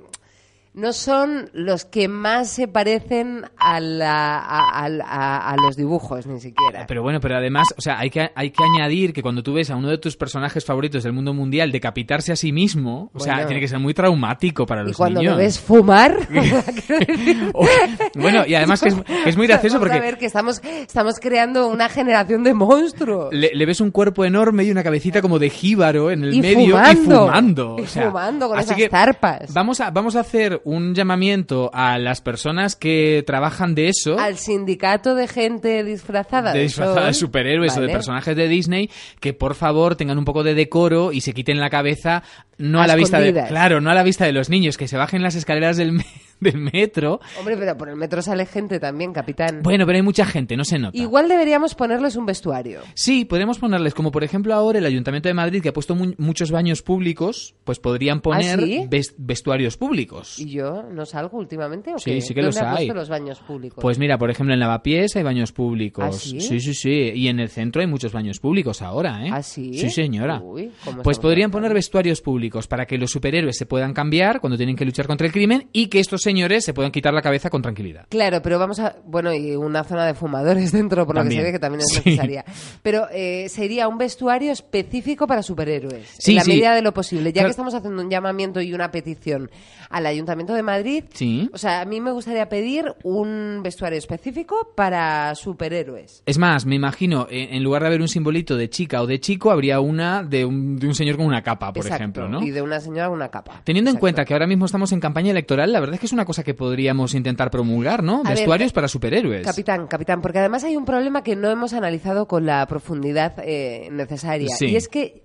[0.78, 6.28] no son los que más se parecen a, la- a- a- a- a los dibujos,
[6.28, 6.86] ni siquiera.
[6.88, 9.72] Pero bueno, pero además, o sea, hay que, hay que añadir que cuando tú ves
[9.72, 13.46] a uno de tus personajes favoritos del mundo mundial decapitarse a sí mismo, o sea,
[13.48, 15.36] tiene que ser muy traumático para y los cuando niños.
[15.36, 16.16] me ves fumar,
[18.16, 20.62] bueno, y además que es, que es muy gracioso vamos a porque ver que estamos,
[20.63, 23.34] estamos creando una generación de monstruos.
[23.34, 26.42] le, le ves un cuerpo enorme y una cabecita como de jíbaro en el Y
[26.42, 27.02] medio fumando.
[27.02, 27.76] y fumando.
[27.80, 29.54] Y o sea, fumando con así esas que zarpas.
[29.54, 34.20] Vamos a, vamos a hacer un llamamiento a las personas que trabajan de eso.
[34.20, 36.52] Al sindicato de gente disfrazada.
[36.52, 38.90] de disfrazada de superhéroes o de personajes de Disney
[39.22, 42.22] que por favor tengan un poco de decoro y se quiten la cabeza
[42.58, 44.90] no a, A la vista de claro no a la vista de los niños que
[44.90, 46.04] se bajen las escaleras del,
[46.39, 49.62] del metro Hombre, pero por el metro sale gente también, capitán.
[49.63, 52.82] bueno pero hay mucha gente no se nota Igual deberíamos ponerles un vestuario.
[52.93, 56.13] Sí, podemos ponerles, como por ejemplo ahora el Ayuntamiento de Madrid, que ha puesto mu-
[56.17, 58.86] muchos baños públicos, pues podrían poner ¿Ah, sí?
[58.89, 60.39] ves- vestuarios públicos.
[60.39, 62.21] ¿Y yo no salgo últimamente o Sí, qué?
[62.21, 62.88] sí que ¿Dónde los ha hay.
[62.88, 63.82] los baños públicos?
[63.82, 66.06] Pues mira, por ejemplo, en Lavapiés hay baños públicos.
[66.06, 66.39] ¿Ah, sí?
[66.41, 67.12] sí, sí, sí.
[67.15, 69.30] Y en el centro hay muchos baños públicos ahora, ¿eh?
[69.32, 69.73] ¿Ah, sí?
[69.78, 70.39] Sí, señora.
[70.41, 74.58] Uy, ¿cómo pues podrían poner vestuarios públicos para que los superhéroes se puedan cambiar cuando
[74.58, 77.50] tienen que luchar contra el crimen y que estos señores se puedan quitar la cabeza
[77.50, 78.06] con tranquilidad.
[78.10, 78.96] Claro, pero vamos a...
[79.06, 81.40] Bueno, y una zona de fumadores dentro, por lo También.
[81.42, 82.02] que se ve que también es Sí.
[82.06, 82.46] necesaria.
[82.84, 86.08] Pero eh, sería un vestuario específico para superhéroes.
[86.20, 86.50] Sí, en la sí.
[86.52, 87.30] medida de lo posible.
[87.32, 87.48] Ya Claro.
[87.48, 89.50] que estamos haciendo un llamamiento y una petición
[89.90, 91.50] al Ayuntamiento de Madrid, Sí.
[91.54, 96.24] o sea, a mí me gustaría pedir un vestuario específico para superhéroes.
[96.26, 99.20] Es más, me imagino, en, en lugar de haber un simbolito de chica o de
[99.20, 101.96] chico, habría una de un, de un señor con una capa, por Exacto.
[102.04, 102.44] ejemplo, ¿no?
[102.44, 103.62] Y de una señora una capa.
[103.63, 104.02] Teniendo en Exacto.
[104.02, 106.44] cuenta que ahora mismo estamos en campaña electoral, la verdad es que es una cosa
[106.44, 108.22] que podríamos intentar promulgar, ¿no?
[108.26, 109.46] A ver, Vestuarios para superhéroes.
[109.46, 113.88] Capitán, capitán, porque además hay un problema que no hemos analizado con la profundidad eh,
[113.92, 114.50] necesaria.
[114.50, 114.66] Sí.
[114.68, 115.22] Y es que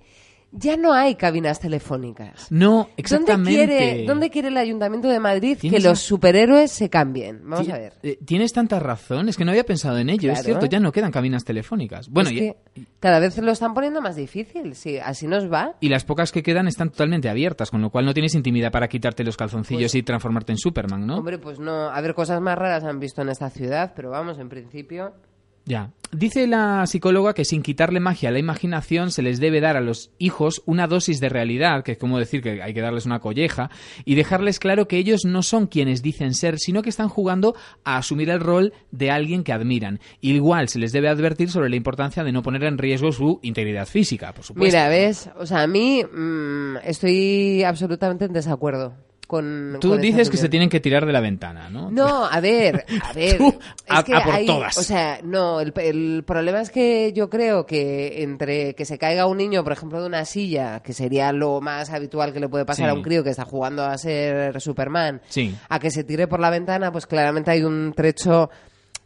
[0.53, 2.47] ya no hay cabinas telefónicas.
[2.51, 3.57] No, exactamente.
[3.59, 7.41] ¿Dónde quiere, ¿Dónde quiere el Ayuntamiento de Madrid que los superhéroes se cambien?
[7.43, 7.95] Vamos a ver.
[8.03, 10.93] eh, Tienes tanta razón, es que no había pensado en ello, es cierto, ya no
[10.93, 12.09] quedan cabinas telefónicas.
[12.09, 12.55] Bueno, Es
[13.01, 14.75] cada vez lo están poniendo más difícil.
[14.75, 15.75] Sí, así nos va.
[15.81, 18.89] y las pocas que quedan están totalmente abiertas, con lo cual no tienes intimidad para
[18.89, 21.15] quitarte los calzoncillos y transformarte en Superman, ¿no?
[21.15, 21.89] Pues Hombre, pues no.
[21.91, 25.15] A ver, cosas más raras han visto en esta ciudad, pero vamos, en principio.
[25.65, 25.91] Ya.
[26.15, 29.81] Dice la psicóloga que sin quitarle magia a la imaginación se les debe dar a
[29.81, 33.21] los hijos una dosis de realidad, que es como decir que hay que darles una
[33.21, 33.71] colleja,
[34.05, 37.97] y dejarles claro que ellos no son quienes dicen ser, sino que están jugando a
[37.97, 40.01] asumir el rol de alguien que admiran.
[40.21, 43.87] Igual se les debe advertir sobre la importancia de no poner en riesgo su integridad
[43.87, 44.67] física, por supuesto.
[44.67, 45.31] Mira, ¿ves?
[45.39, 48.93] O sea, a mí mm, estoy absolutamente en desacuerdo
[49.27, 49.79] con.
[49.81, 51.91] Tú con dices que se tienen que tirar de la ventana, ¿no?
[51.91, 53.39] No, a ver, a ver.
[53.39, 53.55] Tú, es
[53.89, 54.77] a- que a por hay- todas.
[54.79, 59.27] O sea, no, el, el problema es que yo creo que entre que se caiga
[59.27, 62.65] un niño, por ejemplo, de una silla, que sería lo más habitual que le puede
[62.65, 62.91] pasar Sí.
[62.91, 65.55] a un crío que está jugando a ser Superman, Sí.
[65.69, 68.51] a que se tire por la ventana, pues claramente hay un trecho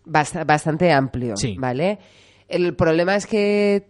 [0.04, 1.56] bast- bastante amplio, Sí.
[1.58, 1.98] ¿vale?
[2.48, 3.88] El problema es que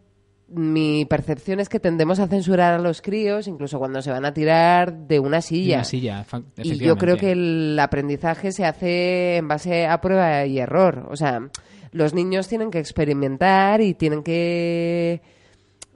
[0.48, 4.32] mi percepción es que tendemos a censurar a los críos, incluso cuando se van a
[4.32, 5.76] tirar de una silla.
[5.78, 6.24] una silla,
[6.62, 11.08] Y yo creo que el aprendizaje se hace en base a prueba y error.
[11.10, 11.48] O sea,
[11.90, 15.20] los niños tienen que experimentar y tienen que,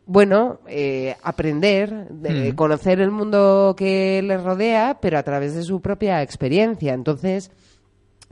[0.06, 2.56] bueno, eh, aprender, de- Mm.
[2.56, 6.92] conocer el mundo que les rodea, pero a través de su propia experiencia.
[6.94, 7.52] Entonces,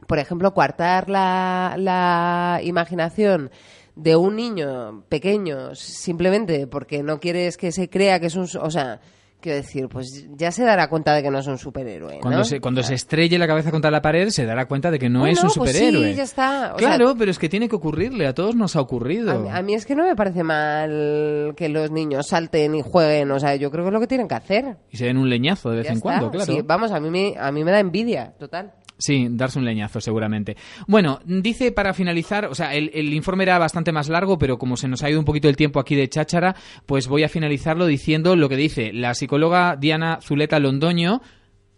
[0.08, 3.50] por ejemplo, coartar la, la imaginación
[3.98, 8.48] de un niño pequeño simplemente porque no quieres que se crea que es un...
[8.60, 9.00] O sea,
[9.40, 12.44] quiero decir, pues ya se dará cuenta de que no es un superhéroe, Cuando, ¿no?
[12.44, 15.20] se, cuando se estrelle la cabeza contra la pared, se dará cuenta de que no
[15.20, 16.10] Bueno, es un pues superhéroe.
[16.10, 16.72] sí, ya está.
[16.74, 19.30] O claro, sea, pero es que tiene que ocurrirle, a todos nos ha ocurrido.
[19.30, 22.82] a, mí- a mí es que no me parece mal que los niños salten y
[22.82, 23.30] jueguen.
[23.30, 24.76] O sea, yo creo que es lo que tienen que hacer.
[24.90, 26.02] Y se den un leñazo de vez Ya en está.
[26.02, 26.52] cuando, claro.
[26.52, 28.72] Sí, vamos, a mí, me, a mí me da envidia, total.
[28.98, 30.56] Sí, darse un leñazo, seguramente.
[30.88, 34.76] Bueno, dice para finalizar, o sea, el, el informe era bastante más largo, pero como
[34.76, 37.86] se nos ha ido un poquito el tiempo aquí de cháchara, pues voy a finalizarlo
[37.86, 41.22] diciendo lo que dice la psicóloga Diana Zuleta Londoño.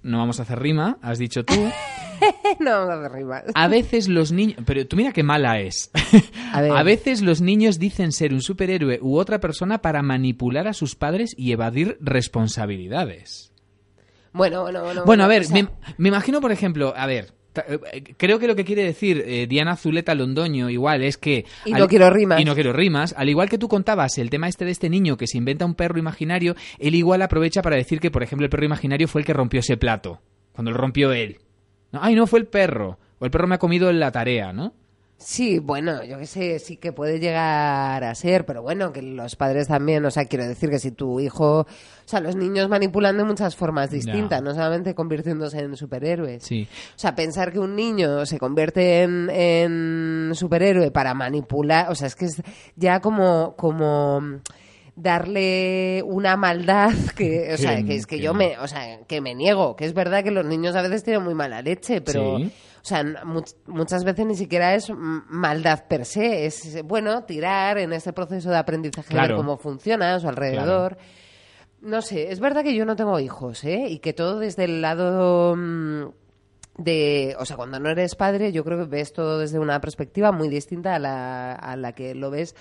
[0.03, 1.55] No vamos a hacer rima, has dicho tú.
[2.61, 3.45] no vamos a hacer rimas.
[3.55, 4.57] A veces los niños.
[4.65, 5.91] Pero tú mira qué mala es.
[6.53, 6.85] A ver.
[6.85, 11.35] veces los niños dicen ser un superhéroe u otra persona para manipular a sus padres
[11.37, 13.50] y evadir responsabilidades.
[14.33, 15.05] Bueno, bueno, bueno.
[15.05, 17.33] Bueno, a ver, me, me imagino, por ejemplo, a ver.
[17.57, 21.45] eh, Creo que lo que quiere decir eh, Diana Zuleta Londoño igual es que...
[21.65, 22.41] Y no quiero rimas.
[22.41, 23.15] Y no quiero rimas.
[23.17, 25.75] Al igual que tú contabas el tema este de este niño que se inventa un
[25.75, 29.27] perro imaginario, él igual aprovecha para decir que, por ejemplo, el perro imaginario fue el
[29.27, 30.21] que rompió ese plato.
[30.53, 31.39] Cuando lo rompió él.
[31.93, 32.99] No, Ay, no, fue el perro.
[33.19, 34.75] O el perro me ha comido en la tarea, ¿no?
[35.23, 39.37] Sí, bueno, yo qué sé, sí que puede llegar a ser, pero bueno, que los
[39.37, 41.67] padres también, o sea, quiero decir que si tu hijo, o
[42.07, 46.43] sea, los niños manipulan de muchas formas distintas, no solamente convirtiéndose en superhéroes.
[46.43, 46.67] Sí.
[46.97, 52.07] O sea, pensar que un niño se convierte en, en superhéroe para manipular, o sea,
[52.07, 52.43] es que es
[52.77, 54.23] ya como, como
[54.97, 59.35] darle una maldad que, o sea, Que- es que, yo me, o sea, que me
[59.35, 62.51] niego, que es verdad que los niños a veces tienen muy mala leche, pero, Sí.
[62.83, 67.93] O sea, much- muchas veces ni siquiera es maldad per se, es, bueno, tirar en
[67.93, 69.29] este proceso de aprendizaje, Claro.
[69.29, 70.97] ver cómo funciona a su alrededor.
[71.83, 73.87] No sé, es verdad que yo no tengo hijos, ¿eh?
[73.89, 76.05] Y que todo desde el lado mm,
[76.79, 80.33] de, o sea, cuando no eres padre, yo creo que ves todo desde una perspectiva
[80.33, 82.55] muy distinta a la, a la que lo ves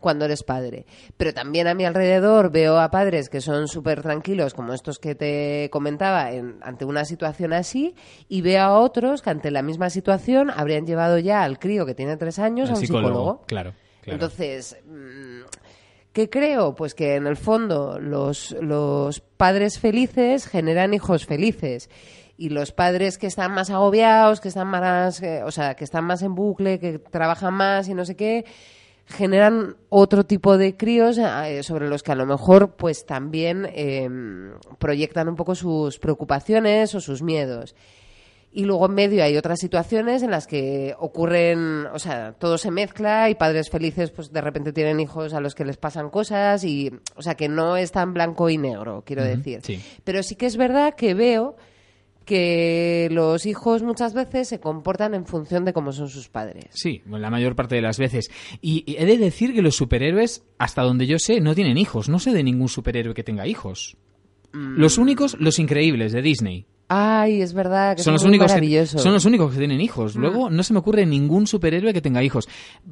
[0.00, 0.86] cuando eres padre.
[1.16, 5.14] Pero también a mi alrededor veo a padres que son súper tranquilos, como estos que
[5.14, 7.94] te comentaba, en- ante una situación así,
[8.28, 11.94] y veo a otros que ante la misma situación habrían llevado ya al crío que
[11.94, 13.42] tiene tres años El a un psicólogo.
[13.46, 14.14] Claro, claro.
[14.14, 15.40] Entonces, mm,
[16.12, 16.74] ¿qué creo?
[16.74, 21.90] Pues que en el fondo los, los padres felices generan hijos felices.
[22.38, 26.04] Y los padres que están más agobiados, que están más, eh, o sea, que están
[26.04, 28.44] más en bucle, que trabajan más y no sé qué,
[29.06, 34.08] generan otro tipo de críos eh, sobre los que a lo mejor pues también eh,
[34.78, 37.74] proyectan un poco sus preocupaciones o sus miedos.
[38.52, 42.70] Y luego en medio hay otras situaciones en las que ocurren, o sea, todo se
[42.70, 46.64] mezcla y padres felices pues de repente tienen hijos a los que les pasan cosas
[46.64, 49.60] y, o sea, que no es tan blanco y negro, quiero decir.
[49.62, 49.80] sí.
[50.04, 51.56] Pero sí que es verdad que veo
[52.26, 56.66] que los hijos muchas veces se comportan en función de cómo son sus padres.
[56.70, 58.28] Sí, la mayor parte de las veces.
[58.60, 62.08] Y, y he de decir que los superhéroes, hasta donde yo sé, no tienen hijos.
[62.08, 63.96] No sé de ningún superhéroe que tenga hijos.
[64.52, 64.78] Mm.
[64.78, 66.66] Los únicos, los increíbles de Disney.
[66.88, 69.02] Ay, es verdad que Son los, únicos que, maravillosos.
[69.02, 70.14] son los únicos que tienen hijos.
[70.16, 70.20] Mm.
[70.20, 72.48] Luego no se me ocurre ningún superhéroe que tenga hijos.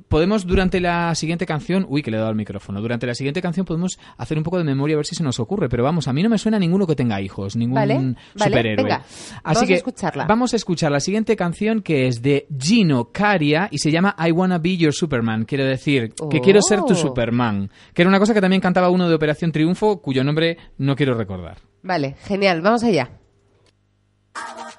[0.08, 2.80] Podemos durante la siguiente canción, uy, que le he dado al micrófono.
[2.80, 5.38] Durante la siguiente canción podemos hacer un poco de memoria a ver si se nos
[5.38, 5.68] ocurre.
[5.68, 8.82] Pero vamos, a mí no me suena ninguno que tenga hijos, ningún Vale, vale, superhéroe.
[8.84, 10.24] venga, Así vamos a que escucharla.
[10.26, 14.32] vamos a escuchar la siguiente canción que es de Gino Caria y se llama I
[14.32, 15.44] Wanna Be Your Superman.
[15.44, 16.42] Quiero decir que Oh.
[16.42, 17.70] quiero ser tu Superman.
[17.92, 21.14] Que era una cosa que también cantaba uno de Operación Triunfo, cuyo nombre no quiero
[21.14, 21.58] recordar.
[21.84, 23.08] Vale, genial, vamos allá.
[24.36, 24.73] I want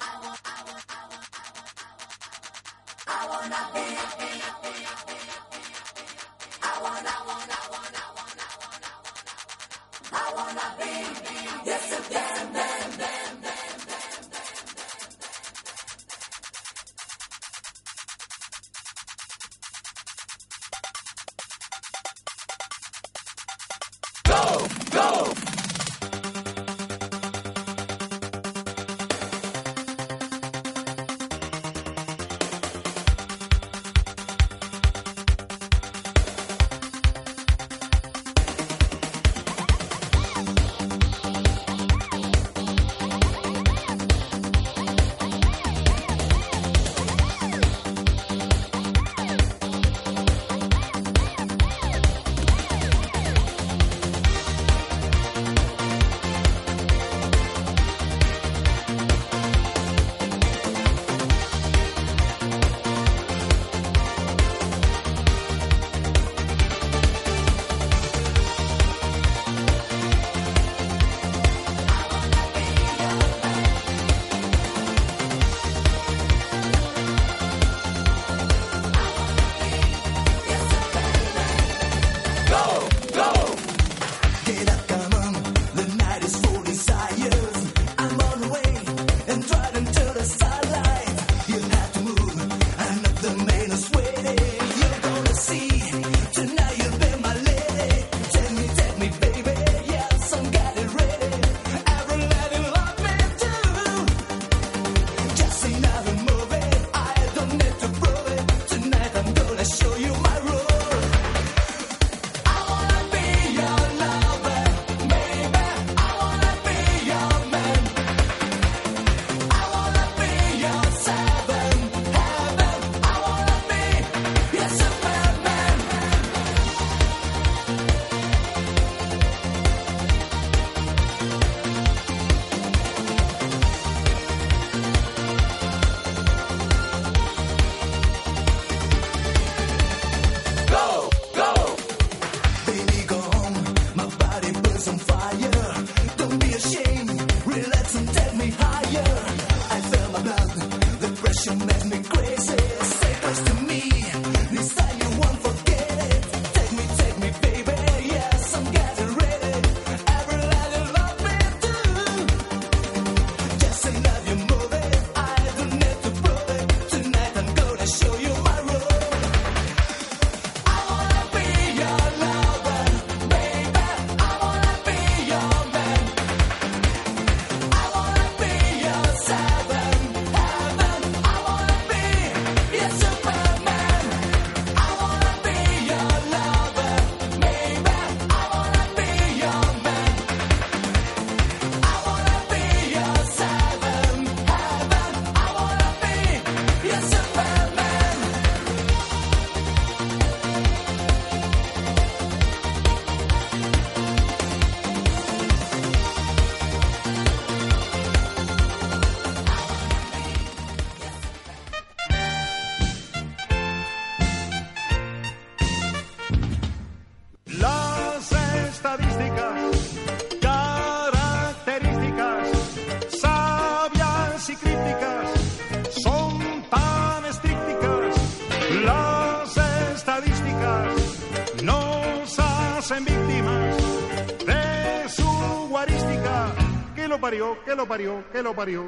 [238.36, 238.84] que lo parió.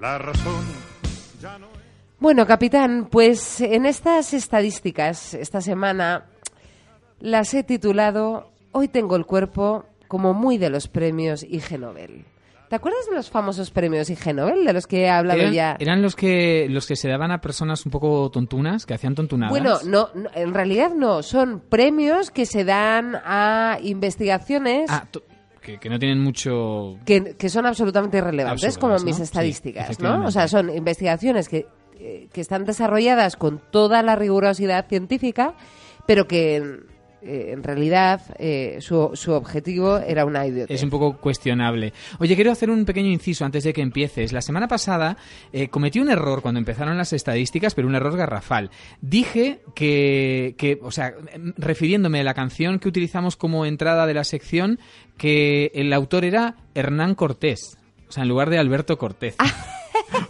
[0.00, 0.64] La razón
[1.42, 1.72] ya no es...
[2.18, 6.24] Bueno, capitán, pues en estas estadísticas, esta semana,
[7.20, 12.24] las he titulado Hoy tengo el cuerpo como muy de los premios IG Nobel.
[12.70, 15.76] ¿Te acuerdas de los famosos premios IG Nobel de los que he hablado Eran, ya?
[15.78, 19.50] eran los que los que se daban a personas un poco tontunas, que hacían tontunadas.
[19.50, 25.06] Bueno, no, no, en realidad no, son premios que se dan a investigaciones Ah,
[25.66, 26.96] que, que no tienen mucho...
[27.04, 29.04] que, que son absolutamente irrelevantes, como ¿no?
[29.04, 30.24] mis Sí, estadísticas, ¿no?
[30.24, 31.66] O sea, son investigaciones que,
[31.98, 35.54] eh, que están desarrolladas con toda la rigurosidad científica,
[36.06, 36.84] pero que
[37.26, 40.74] eh, en realidad eh, su, su objetivo era una idiotez.
[40.74, 41.92] Es un poco cuestionable.
[42.18, 44.32] Oye, quiero hacer un pequeño inciso antes de que empieces.
[44.32, 45.16] La semana pasada
[45.52, 48.70] eh, cometí un error cuando empezaron las estadísticas, pero un error garrafal.
[49.00, 51.14] Dije que, que, o sea,
[51.56, 54.78] refiriéndome a la canción que utilizamos como entrada de la sección,
[55.16, 57.78] que el autor era Hernán Cortés.
[58.08, 59.36] O sea, en lugar de Alberto Cortés.
[59.40, 59.75] O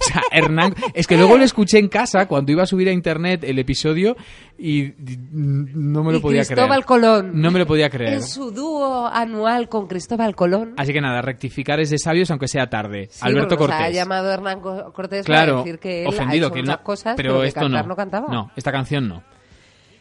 [0.06, 0.74] sea, Hernán.
[0.94, 4.16] Es que luego lo escuché en casa cuando iba a subir a internet el episodio
[4.58, 6.84] y no me lo Y podía Cristóbal creer.
[6.84, 7.30] Colón.
[7.40, 8.14] No me lo podía creer.
[8.14, 10.74] En su dúo anual con Cristóbal Colón.
[10.76, 13.08] Así que nada, rectificar es de sabios aunque sea tarde.
[13.10, 13.78] Sí, Alberto Cortés.
[13.80, 16.78] ha llamado Hernán Co- Cortés claro, para decir que él ofendido ha hecho que muchas
[16.78, 17.88] no, cosas, pero, pero, que esto cantar no.
[17.88, 18.26] no cantaba.
[18.32, 19.22] No, esta canción no.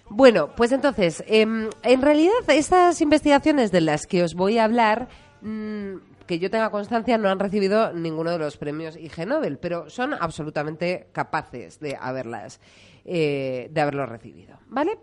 [0.10, 5.08] Bueno, pues entonces, em, en realidad estas investigaciones de las que os voy a hablar,
[5.42, 5.96] mm,
[6.26, 10.14] que yo tenga constancia, no han recibido ninguno de los premios IG Nobel, pero son
[10.14, 12.60] absolutamente capaces de haberlas,
[13.06, 14.98] eh, de haberlos recibido, ¿vale?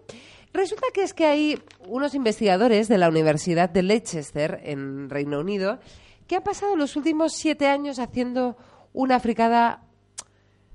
[0.53, 5.79] Resulta que es que hay unos investigadores de la Universidad de Leicester en Reino Unido
[6.27, 8.57] que han pasado los últimos siete años haciendo
[8.93, 9.85] una fricada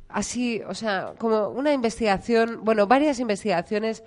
[0.09, 4.03] así, o sea, como una investigación, bueno, varias investigaciones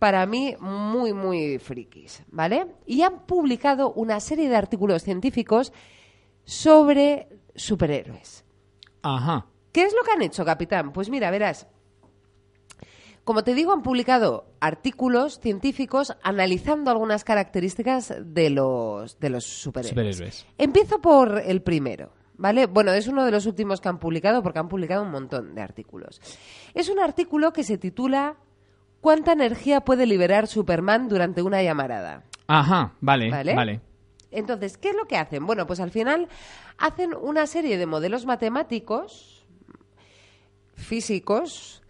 [0.00, 2.66] para mí muy, muy frikis, ¿vale?
[2.86, 5.74] Y han publicado una serie de artículos científicos
[6.42, 8.42] sobre superhéroes.
[9.02, 9.46] Ajá.
[9.72, 10.92] ¿Qué es lo que han hecho, capitán?
[10.92, 11.68] Pues mira, verás.
[13.24, 20.16] Como te digo, han publicado artículos científicos analizando algunas características de los, de los superhéroes.
[20.16, 20.46] Superhéroes.
[20.56, 22.64] Empiezo por el primero, ¿vale?
[22.64, 25.60] Bueno, es uno de los últimos que han publicado porque han publicado un montón de
[25.60, 26.22] artículos.
[26.72, 28.38] Es un artículo que se titula
[29.00, 32.24] ¿Cuánta energía puede liberar Superman durante una llamarada?
[32.46, 33.54] Ajá, vale, ¿Vale?
[33.54, 33.80] vale.
[34.30, 35.46] Entonces, ¿qué es lo que hacen?
[35.46, 36.28] Bueno, pues al final
[36.78, 39.46] hacen una serie de modelos matemáticos,
[40.74, 41.82] físicos,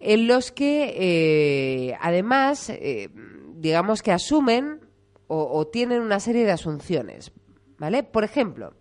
[0.00, 3.10] en los que eh, además, eh,
[3.54, 4.80] digamos que asumen
[5.28, 7.32] o, o tienen una serie de asunciones,
[7.78, 8.02] ¿vale?
[8.02, 8.74] Por ejemplo,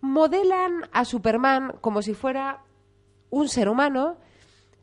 [0.00, 2.62] modelan a Superman como si fuera
[3.30, 4.18] un ser humano,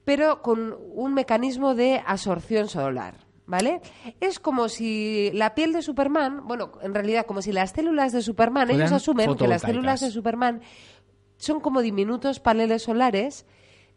[0.06, 3.82] pero con un mecanismo de absorción solar, ¿vale?
[4.22, 8.22] Es como si la piel de Superman, bueno, en realidad como si las células de
[8.22, 10.62] Superman, ellos asumen que las células de Superman
[11.38, 13.46] son como diminutos paneles solares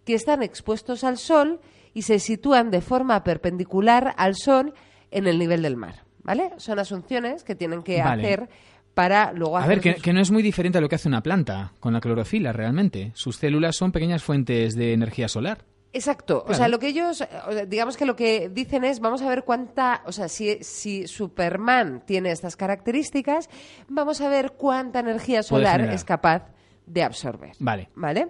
[0.04, 1.60] que están expuestos al sol
[1.94, 4.74] y se sitúan de forma perpendicular al sol
[5.10, 6.50] en el nivel del mar, ¿vale?
[6.56, 8.22] Son asunciones que tienen que Vale.
[8.24, 8.48] hacer
[8.94, 10.96] para luego A hacer ver, que, sus- que no es muy diferente a lo que
[10.96, 13.12] hace una planta con la clorofila realmente.
[13.14, 15.64] Sus células son pequeñas fuentes de energía solar.
[15.92, 16.44] Exacto.
[16.46, 19.44] O sea, lo que ellos, eh, digamos que lo que dicen es, vamos a ver
[19.44, 23.48] cuánta, o sea, si, si Superman tiene estas características,
[23.88, 26.50] vamos a ver cuánta energía solar es capaz
[26.86, 27.52] de absorber.
[27.58, 27.88] Vale.
[27.94, 28.28] ¿Vale?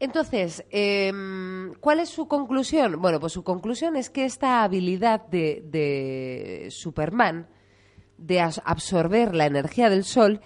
[0.00, 3.00] Entonces, em, ¿cuál es su conclusión?
[3.00, 7.48] Bueno, pues su conclusión es que esta habilidad de, de Superman
[8.16, 10.40] de absorber la energía del sol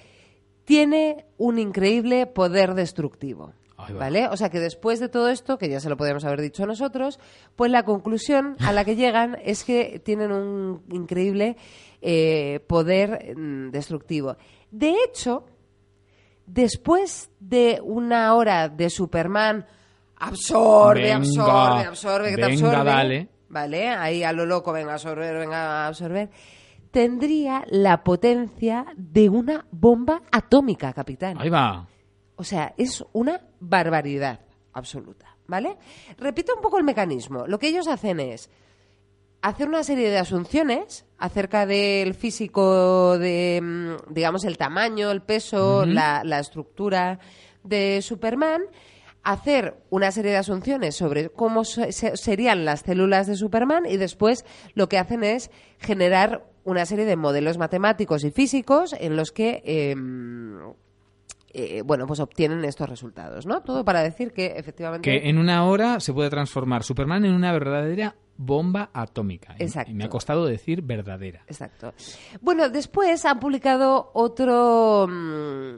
[0.65, 3.53] tiene un increíble poder destructivo.
[3.99, 4.29] ¿Vale?
[4.29, 7.19] O sea que después de todo esto, que ya se lo podríamos haber dicho nosotros,
[7.57, 11.57] pues la conclusión a la que llegan es que tienen un increíble
[12.01, 14.37] eh, poder mm, destructivo.
[14.71, 15.47] De hecho,
[16.47, 19.67] después de una hora de Superman,
[20.17, 22.91] absorbe, Venga, absorbe, absorbe, que te venga, absorbe.
[22.91, 23.29] dale.
[23.49, 23.89] ¿Vale?
[23.91, 26.31] Ahí a lo loco, venga a absorber, venga a absorber.
[26.91, 31.37] Tendría la potencia de una bomba atómica, capitán.
[31.39, 31.87] Ahí va.
[32.43, 34.41] O sea, es una barbaridad
[34.73, 35.77] absoluta, ¿vale?
[36.19, 37.47] Repito un poco el mecanismo.
[37.47, 38.51] Lo que ellos hacen es
[39.43, 45.85] hacer una serie de asunciones acerca del físico, de, mm, digamos, el tamaño, el peso,
[45.95, 47.21] la, la estructura
[47.63, 48.63] de Superman,
[49.23, 53.99] hacer una serie de asunciones sobre cómo se- se- serían las células de Superman y
[53.99, 59.31] después lo que hacen es generar una serie de modelos matemáticos y físicos en los
[59.31, 59.95] que eh,
[61.55, 63.63] eh, bueno, pues obtienen estos resultados, ¿no?
[63.63, 67.53] Todo para decir que efectivamente Que en una hora se puede transformar Superman en una
[67.53, 69.55] verdadera bomba atómica.
[69.59, 69.91] Exacto.
[69.91, 71.43] Y me ha costado decir verdadera.
[71.47, 71.93] Exacto.
[72.41, 75.77] Bueno, después han publicado otro mm,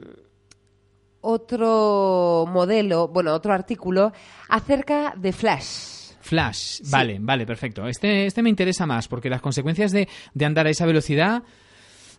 [1.21, 4.13] otro modelo, bueno, otro artículo
[4.47, 6.13] acerca de Flash.
[6.21, 7.87] Flash, vale, vale, perfecto.
[7.87, 11.43] Este, este me interesa más porque las consecuencias de, de andar a esa velocidad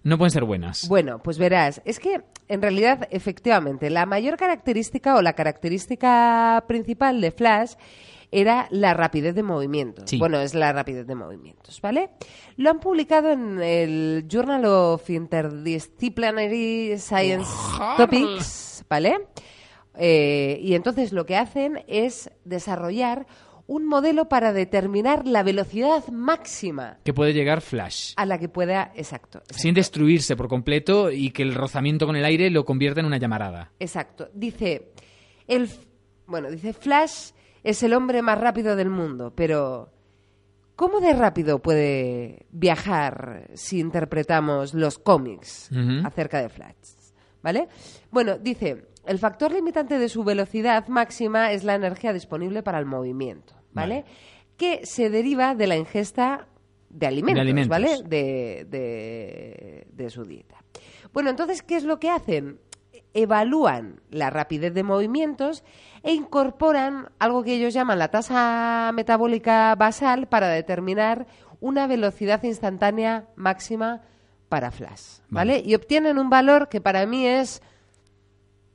[0.06, 0.88] no pueden ser buenas.
[0.88, 7.20] Bueno, pues verás, es que en realidad, efectivamente, la mayor característica o la característica principal
[7.20, 7.72] de Flash
[8.30, 10.08] era la rapidez de movimientos.
[10.08, 10.18] Sí.
[10.18, 12.10] Bueno, es la rapidez de movimientos, ¿vale?
[12.56, 17.50] Lo han publicado en el Journal of Interdisciplinary Science
[17.96, 19.26] Topics, ¿vale?
[19.98, 23.26] Eh, y entonces lo que hacen es desarrollar
[23.68, 28.12] un modelo para determinar la velocidad máxima Que puede llegar Flash.
[28.16, 32.24] a la que pueda, exacto, Sin destruirse por completo y que el rozamiento con el
[32.24, 33.72] aire lo convierta en una llamarada.
[33.80, 34.28] Exacto.
[34.34, 34.92] Dice,
[35.48, 35.68] el,
[36.26, 37.30] bueno, dice Flash
[37.64, 39.90] es el hombre más rápido del mundo, pero
[40.76, 45.70] ¿cómo de rápido puede viajar si interpretamos los cómics
[46.04, 46.74] acerca de Flash?
[47.42, 47.68] ¿Vale?
[48.10, 52.86] Bueno, dice, el factor limitante de su velocidad máxima es la energía disponible para el
[52.86, 54.04] movimiento, ¿vale?
[54.56, 56.48] Que se deriva de la ingesta
[56.88, 57.68] de alimentos, alimentos.
[57.68, 58.02] ¿vale?
[58.04, 60.56] De, de- de su dieta.
[61.12, 62.58] Bueno, entonces, ¿qué es lo que hacen?
[63.14, 65.64] Evalúan la rapidez de movimientos
[66.02, 71.26] e incorporan algo que ellos llaman la tasa metabólica basal para determinar
[71.60, 74.02] una velocidad instantánea máxima
[74.50, 75.62] para Flash, ¿vale?
[75.64, 77.62] Y obtienen un valor que para mí es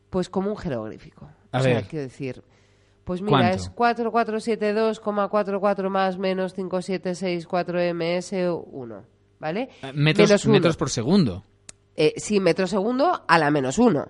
[0.09, 1.29] pues como un jeroglífico.
[1.51, 1.85] A o sea, ver.
[1.85, 2.43] quiero decir,
[3.03, 3.55] pues mira, ¿Cuánto?
[3.57, 8.33] es 4472,44 más menos 5764 ms
[8.71, 9.03] 1,
[9.39, 9.69] ¿vale?
[9.81, 10.53] Eh, Metros, Menos uno.
[10.53, 11.43] metros por segundo.
[11.95, 14.07] Eh, sí, metro segundo a la menos uno.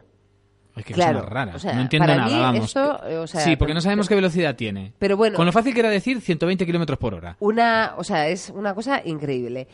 [0.74, 1.54] Ay, qué Claro, rara.
[1.56, 2.66] o sea, no entiendo para nada, mí vamos.
[2.68, 4.94] esto, o sea, sí, porque no sabemos qué velocidad tiene.
[5.00, 5.36] Pero bueno.
[5.36, 7.36] Con lo fácil que era decir 120 kilómetros por hora.
[7.39, 9.68] Una, o sea, es una cosa increíble.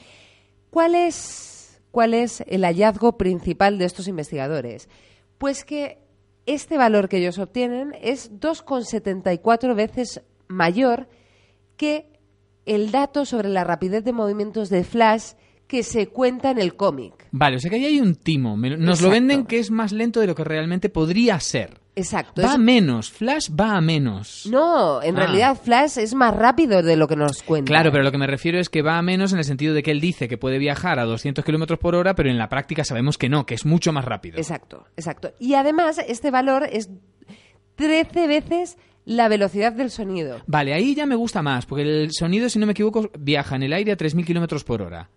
[0.72, 4.89] ¿Cuál es, ¿Cuál es el hallazgo principal de estos investigadores?
[5.38, 5.99] Pues que
[6.48, 11.08] este valor que ellos obtienen es 2,74 veces mayor
[11.76, 12.12] que
[12.66, 15.34] el dato sobre la rapidez de movimientos de Flash
[15.68, 17.28] que se cuenta en el cómic.
[17.32, 18.55] Vale, o sea que ahí hay un timo.
[18.57, 21.80] Nos lo venden que es más lento de lo que realmente podría ser.
[21.95, 22.41] Exacto.
[22.43, 23.09] Va es- a menos.
[23.11, 24.47] Flash va a menos.
[24.49, 25.20] No, en Ah.
[25.22, 27.68] realidad Flash es más rápido de lo que nos cuenta.
[27.70, 29.82] Claro, pero lo que me refiero es que va a menos en el sentido de
[29.84, 32.84] que él dice que puede viajar a 200 kilómetros por hora, pero en la práctica
[32.86, 34.38] sabemos que no, que es mucho más rápido.
[34.38, 35.34] Exacto, exacto.
[35.39, 36.89] Y además este valor es
[37.76, 40.41] 13 veces la velocidad del sonido.
[40.47, 43.63] Vale, ahí ya me gusta más, porque el sonido, si no me equivoco, viaja en
[43.63, 45.09] el aire a 3.000 kilómetros por hora.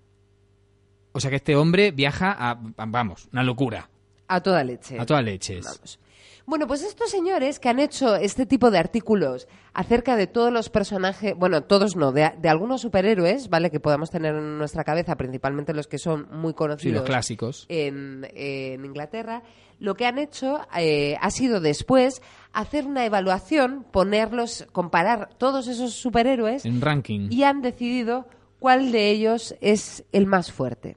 [1.13, 3.89] O sea que este hombre viaja a, a- vamos, una locura,
[4.29, 4.99] A toda leche.
[4.99, 5.65] a todas leches.
[5.65, 5.99] Vamos.
[6.47, 10.69] Bueno, pues estos señores que han hecho este tipo de artículos acerca de todos los
[10.69, 13.71] personajes, bueno, todos no, de, de algunos superhéroes, ¿vale?
[13.71, 16.95] Que podamos tener en nuestra cabeza, principalmente los que son muy Sí, conocidos.
[16.97, 17.67] los clásicos.
[17.69, 19.43] en, en Inglaterra,
[19.79, 22.21] lo que han hecho eh, ha sido después
[22.53, 27.29] hacer una evaluación, ponerlos, comparar todos esos superhéroes En ranking.
[27.31, 28.27] y han decidido
[28.61, 30.97] cuál de ellos es el más fuerte.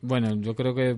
[0.00, 0.96] Bueno, yo creo que...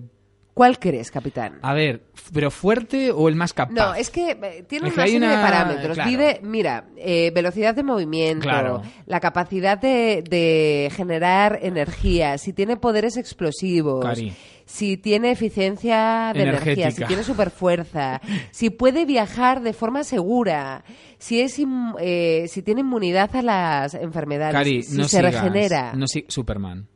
[0.55, 1.59] ¿Cuál crees, capitán?
[1.63, 2.03] A ver,
[2.35, 3.73] ¿pero fuerte o el más capaz?
[3.73, 5.95] No, es que eh, tiene Es una serie de parámetros.
[5.95, 6.11] claro.
[6.11, 8.83] Vive, mira, eh, velocidad de movimiento, Claro.
[9.07, 14.35] la capacidad de, de generar energía, si tiene poderes explosivos, Cari.
[14.65, 20.85] Si tiene eficiencia de energía, si tiene superfuerza, si puede viajar de forma segura,
[21.19, 21.59] si es
[22.01, 25.93] eh, si tiene inmunidad a las enfermedades, Cari, si no se sigas, regenera.
[25.95, 26.87] No si- Superman.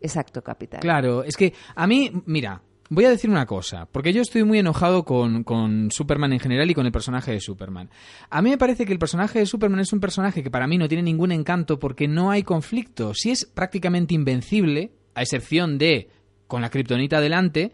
[0.00, 0.80] Exacto, capitán.
[0.80, 4.58] Claro, es que a mí, mira, voy a decir una cosa, porque yo estoy muy
[4.58, 7.90] enojado con, con Superman en general y con el personaje de Superman.
[8.30, 10.78] A mí me parece que el personaje de Superman es un personaje que para mí
[10.78, 13.14] no tiene ningún encanto porque no hay conflicto.
[13.14, 16.08] Si es prácticamente invencible, a excepción de
[16.50, 17.72] con la kriptonita delante,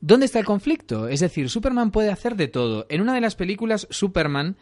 [0.00, 1.06] ¿dónde está el conflicto?
[1.06, 2.86] Es decir, Superman puede hacer de todo.
[2.88, 4.56] En una de las películas, Superman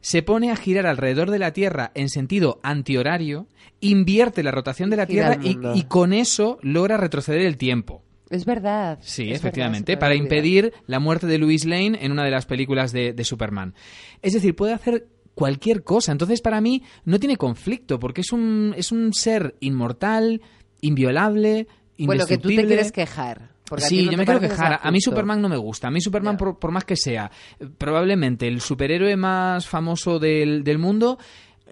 [0.00, 3.48] se pone a girar alrededor de la Tierra en sentido antihorario,
[3.80, 8.02] invierte la rotación de la Gira Tierra y, con eso logra retroceder el tiempo.
[8.30, 8.98] Es verdad.
[9.02, 12.92] Sí, es efectivamente, para impedir la muerte de Louis Lane en una de las películas
[12.92, 13.74] de, de Superman.
[14.22, 16.12] Es decir, puede hacer cualquier cosa.
[16.12, 20.42] Entonces, para mí, no tiene conflicto, porque es un, es un ser inmortal,
[20.80, 21.66] inviolable,
[22.06, 23.50] Bueno, que tú te quieres quejar.
[23.64, 24.80] porque Sí, no yo me quiero quejar.
[24.82, 25.00] A mí.
[25.00, 25.88] Superman no me gusta.
[25.88, 27.30] A mí Superman, por, por más que sea
[27.78, 31.18] probablemente el superhéroe más famoso del, del mundo,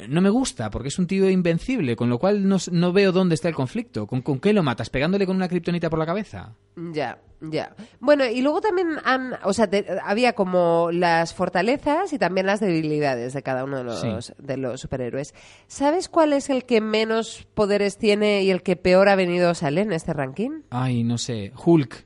[0.08, 3.34] no me gusta, porque es un tío invencible, con lo cual no, no veo dónde
[3.34, 4.06] está el conflicto.
[4.06, 4.90] ¿Con, ¿Con qué lo matas?
[4.90, 6.54] ¿Pegándole con una kriptonita por la cabeza?
[6.92, 7.74] Ya, ya.
[7.98, 12.60] Bueno, y luego también han, o sea, te- había como las fortalezas y también las
[12.60, 14.32] debilidades de cada uno de los, Sí.
[14.38, 15.34] de los superhéroes.
[15.66, 19.80] ¿Sabes cuál es el que menos poderes tiene y el que peor ha venido sale
[19.80, 20.62] en este ranking?
[20.70, 21.52] Ay, no sé.
[21.64, 22.04] Hulk.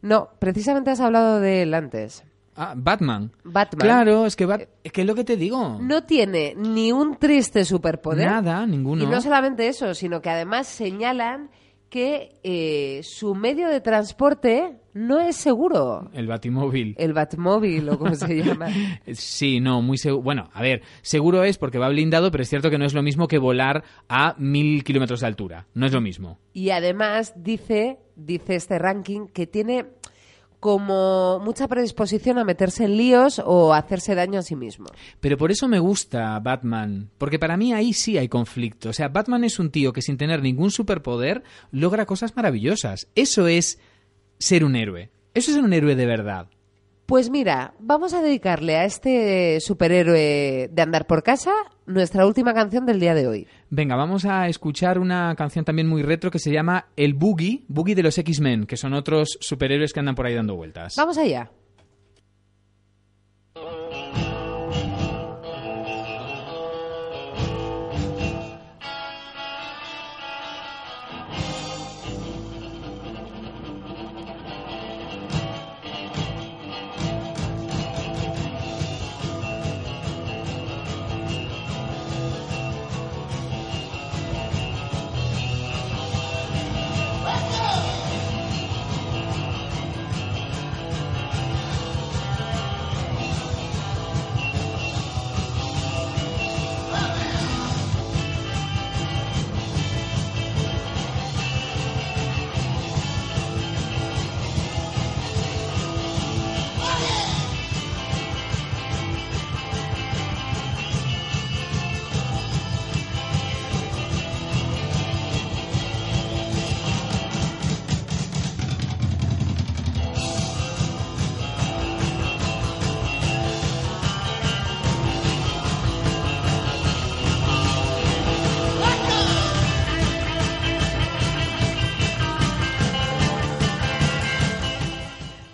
[0.00, 2.24] No, precisamente has hablado de él antes.
[2.60, 3.30] Ah, Batman.
[3.44, 3.80] Batman.
[3.80, 5.78] Claro, es que, Bat- es que es lo que te digo.
[5.80, 8.26] No tiene ni un triste superpoder.
[8.26, 9.04] Nada, ninguno.
[9.04, 11.50] Y no solamente eso, sino que además señalan
[11.88, 16.10] que eh, su medio de transporte no es seguro.
[16.12, 16.94] El Batimóvil.
[16.98, 18.66] El Batmóvil o como se llama.
[19.14, 20.22] Sí, no, muy seguro.
[20.22, 23.02] Bueno, a ver, seguro es porque va blindado, pero es cierto que no es lo
[23.02, 25.66] mismo que volar a mil kilómetros de altura.
[25.72, 26.38] No es lo mismo.
[26.52, 29.86] Y además dice, dice este ranking que tiene
[30.60, 34.86] como mucha predisposición a meterse en líos o a hacerse daño a sí mismo.
[35.20, 38.88] Pero por eso me gusta Batman, porque para mí ahí sí hay conflicto.
[38.88, 43.08] O sea, Batman es un tío que sin tener ningún superpoder logra cosas maravillosas.
[43.14, 43.78] Eso es
[44.38, 45.10] ser un héroe.
[45.34, 46.48] Eso es ser un héroe de verdad.
[47.08, 51.52] Pues mira, vamos a dedicarle a este superhéroe de andar por casa
[51.86, 53.46] nuestra última canción del día de hoy.
[53.70, 57.94] Venga, vamos a escuchar una canción también muy retro que se llama El Boogie, Boogie
[57.94, 60.96] de los X-Men, que son otros superhéroes que andan por ahí dando vueltas.
[60.98, 61.50] Vamos allá.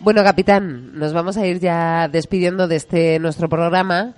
[0.05, 4.13] Bueno, capitán, nos vamos a ir ya despidiendo de este nuestro programa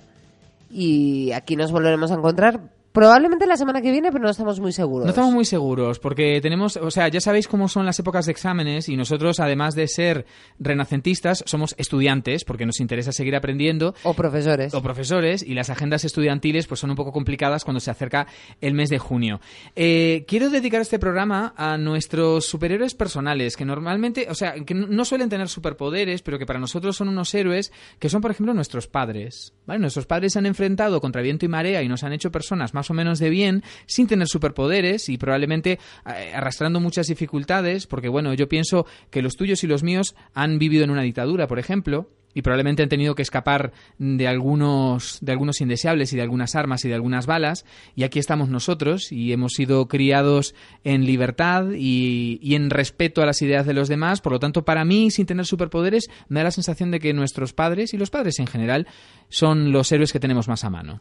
[0.69, 2.59] y aquí nos volveremos a encontrar
[2.91, 5.05] probablemente la semana que viene, pero no estamos muy seguros.
[5.05, 8.31] No estamos muy seguros, porque tenemos, o sea, ya sabéis cómo son las épocas de
[8.31, 10.25] exámenes y nosotros, además de ser
[10.59, 13.93] renacentistas, somos estudiantes, porque nos interesa seguir aprendiendo.
[14.03, 14.73] O profesores.
[14.73, 18.27] O profesores, y las agendas estudiantiles pues son un poco complicadas cuando se acerca
[18.61, 19.39] el mes de junio.
[19.75, 25.05] Eh, quiero dedicar este programa a nuestros superhéroes personales, que normalmente, o sea, que no
[25.05, 28.87] suelen tener superpoderes, pero que para nosotros son unos héroes, que son, por ejemplo, nuestros
[28.87, 29.53] padres.
[29.65, 29.79] ¿vale?
[29.79, 32.86] Nuestros padres se han enfrentado contra viento y marea y nos han hecho personas más
[32.89, 38.33] o menos de bien, sin tener superpoderes y probablemente eh, arrastrando muchas dificultades, porque bueno,
[38.33, 42.09] yo pienso que los tuyos y los míos han vivido en una dictadura, por ejemplo,
[42.37, 46.85] y probablemente han tenido que escapar de algunos de algunos indeseables y de algunas armas
[46.85, 47.65] y de algunas balas
[47.95, 53.25] y aquí estamos nosotros y hemos sido criados en libertad y, y en respeto a
[53.25, 54.21] las ideas de los demás.
[54.21, 57.53] Por lo tanto para mí sin tener superpoderes me da la sensación de que nuestros
[57.53, 58.87] padres y los padres en general
[59.29, 60.99] son los héroes que tenemos más a mano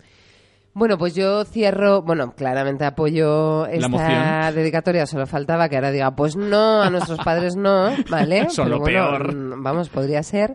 [0.79, 6.37] Bueno, pues yo cierro, bueno, claramente apoyo esta dedicatoria, solo faltaba que ahora diga, pues
[6.37, 8.51] no, a nuestros padres no, ¿vale?
[8.51, 9.35] Son Pero lo bueno, peor.
[9.35, 10.55] mm, Vamos, podría ser.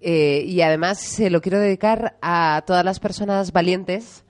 [0.00, 4.24] Eh, y además se lo quiero dedicar a todas las personas valientes,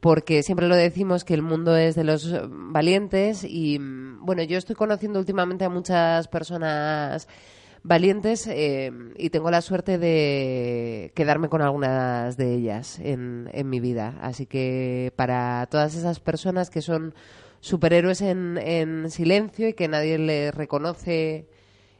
[0.00, 4.42] porque siempre lo decimos que el mundo es de los eh, valientes y, mm, bueno,
[4.42, 7.28] yo estoy conociendo últimamente a muchas personas
[7.86, 13.80] valientes eh, y tengo la suerte de quedarme con algunas de ellas en, en mi
[13.80, 14.18] vida.
[14.20, 17.14] Así que para todas esas personas que son
[17.60, 21.48] superhéroes en, en silencio y que nadie les reconoce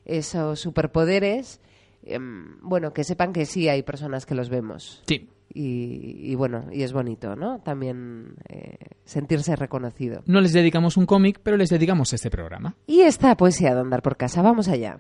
[0.05, 1.61] esos superpoderes,
[2.05, 5.03] em, bueno, que sepan que sí hay personas que los vemos.
[5.07, 5.29] Sí.
[5.53, 7.61] Y, y bueno, y es bonito, ¿no?
[7.61, 10.23] También eh, sentirse reconocido.
[10.27, 14.03] no les dedicamos un cómic pero les dedicamos este programa Y esta poesía de andar
[14.03, 14.99] por casa, vamos allá.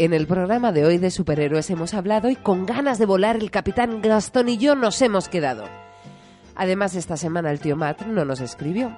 [0.00, 3.50] En el programa de hoy de superhéroes hemos hablado y con ganas de volar el
[3.50, 5.64] capitán Gastón y yo nos hemos quedado.
[6.54, 8.96] Además, esta semana el tío Matt no nos escribió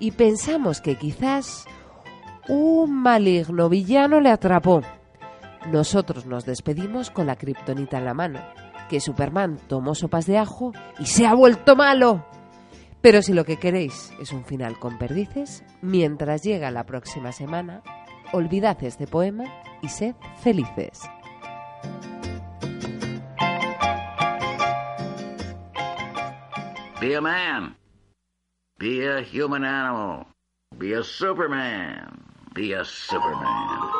[0.00, 1.66] y pensamos que quizás
[2.48, 4.82] un maligno villano le atrapó.
[5.70, 8.40] Nosotros nos despedimos con la kriptonita en la mano,
[8.88, 12.24] que Superman tomó sopas de ajo y se ha vuelto malo.
[13.00, 17.82] Pero si lo que queréis es un final con perdices, mientras llega la próxima semana,
[18.32, 19.44] olvidad este poema
[19.82, 21.00] y sed felices.
[27.00, 27.76] Be a man.
[28.78, 30.26] Be a human animal.
[30.76, 32.22] Be a Superman.
[32.54, 33.99] Be a Superman.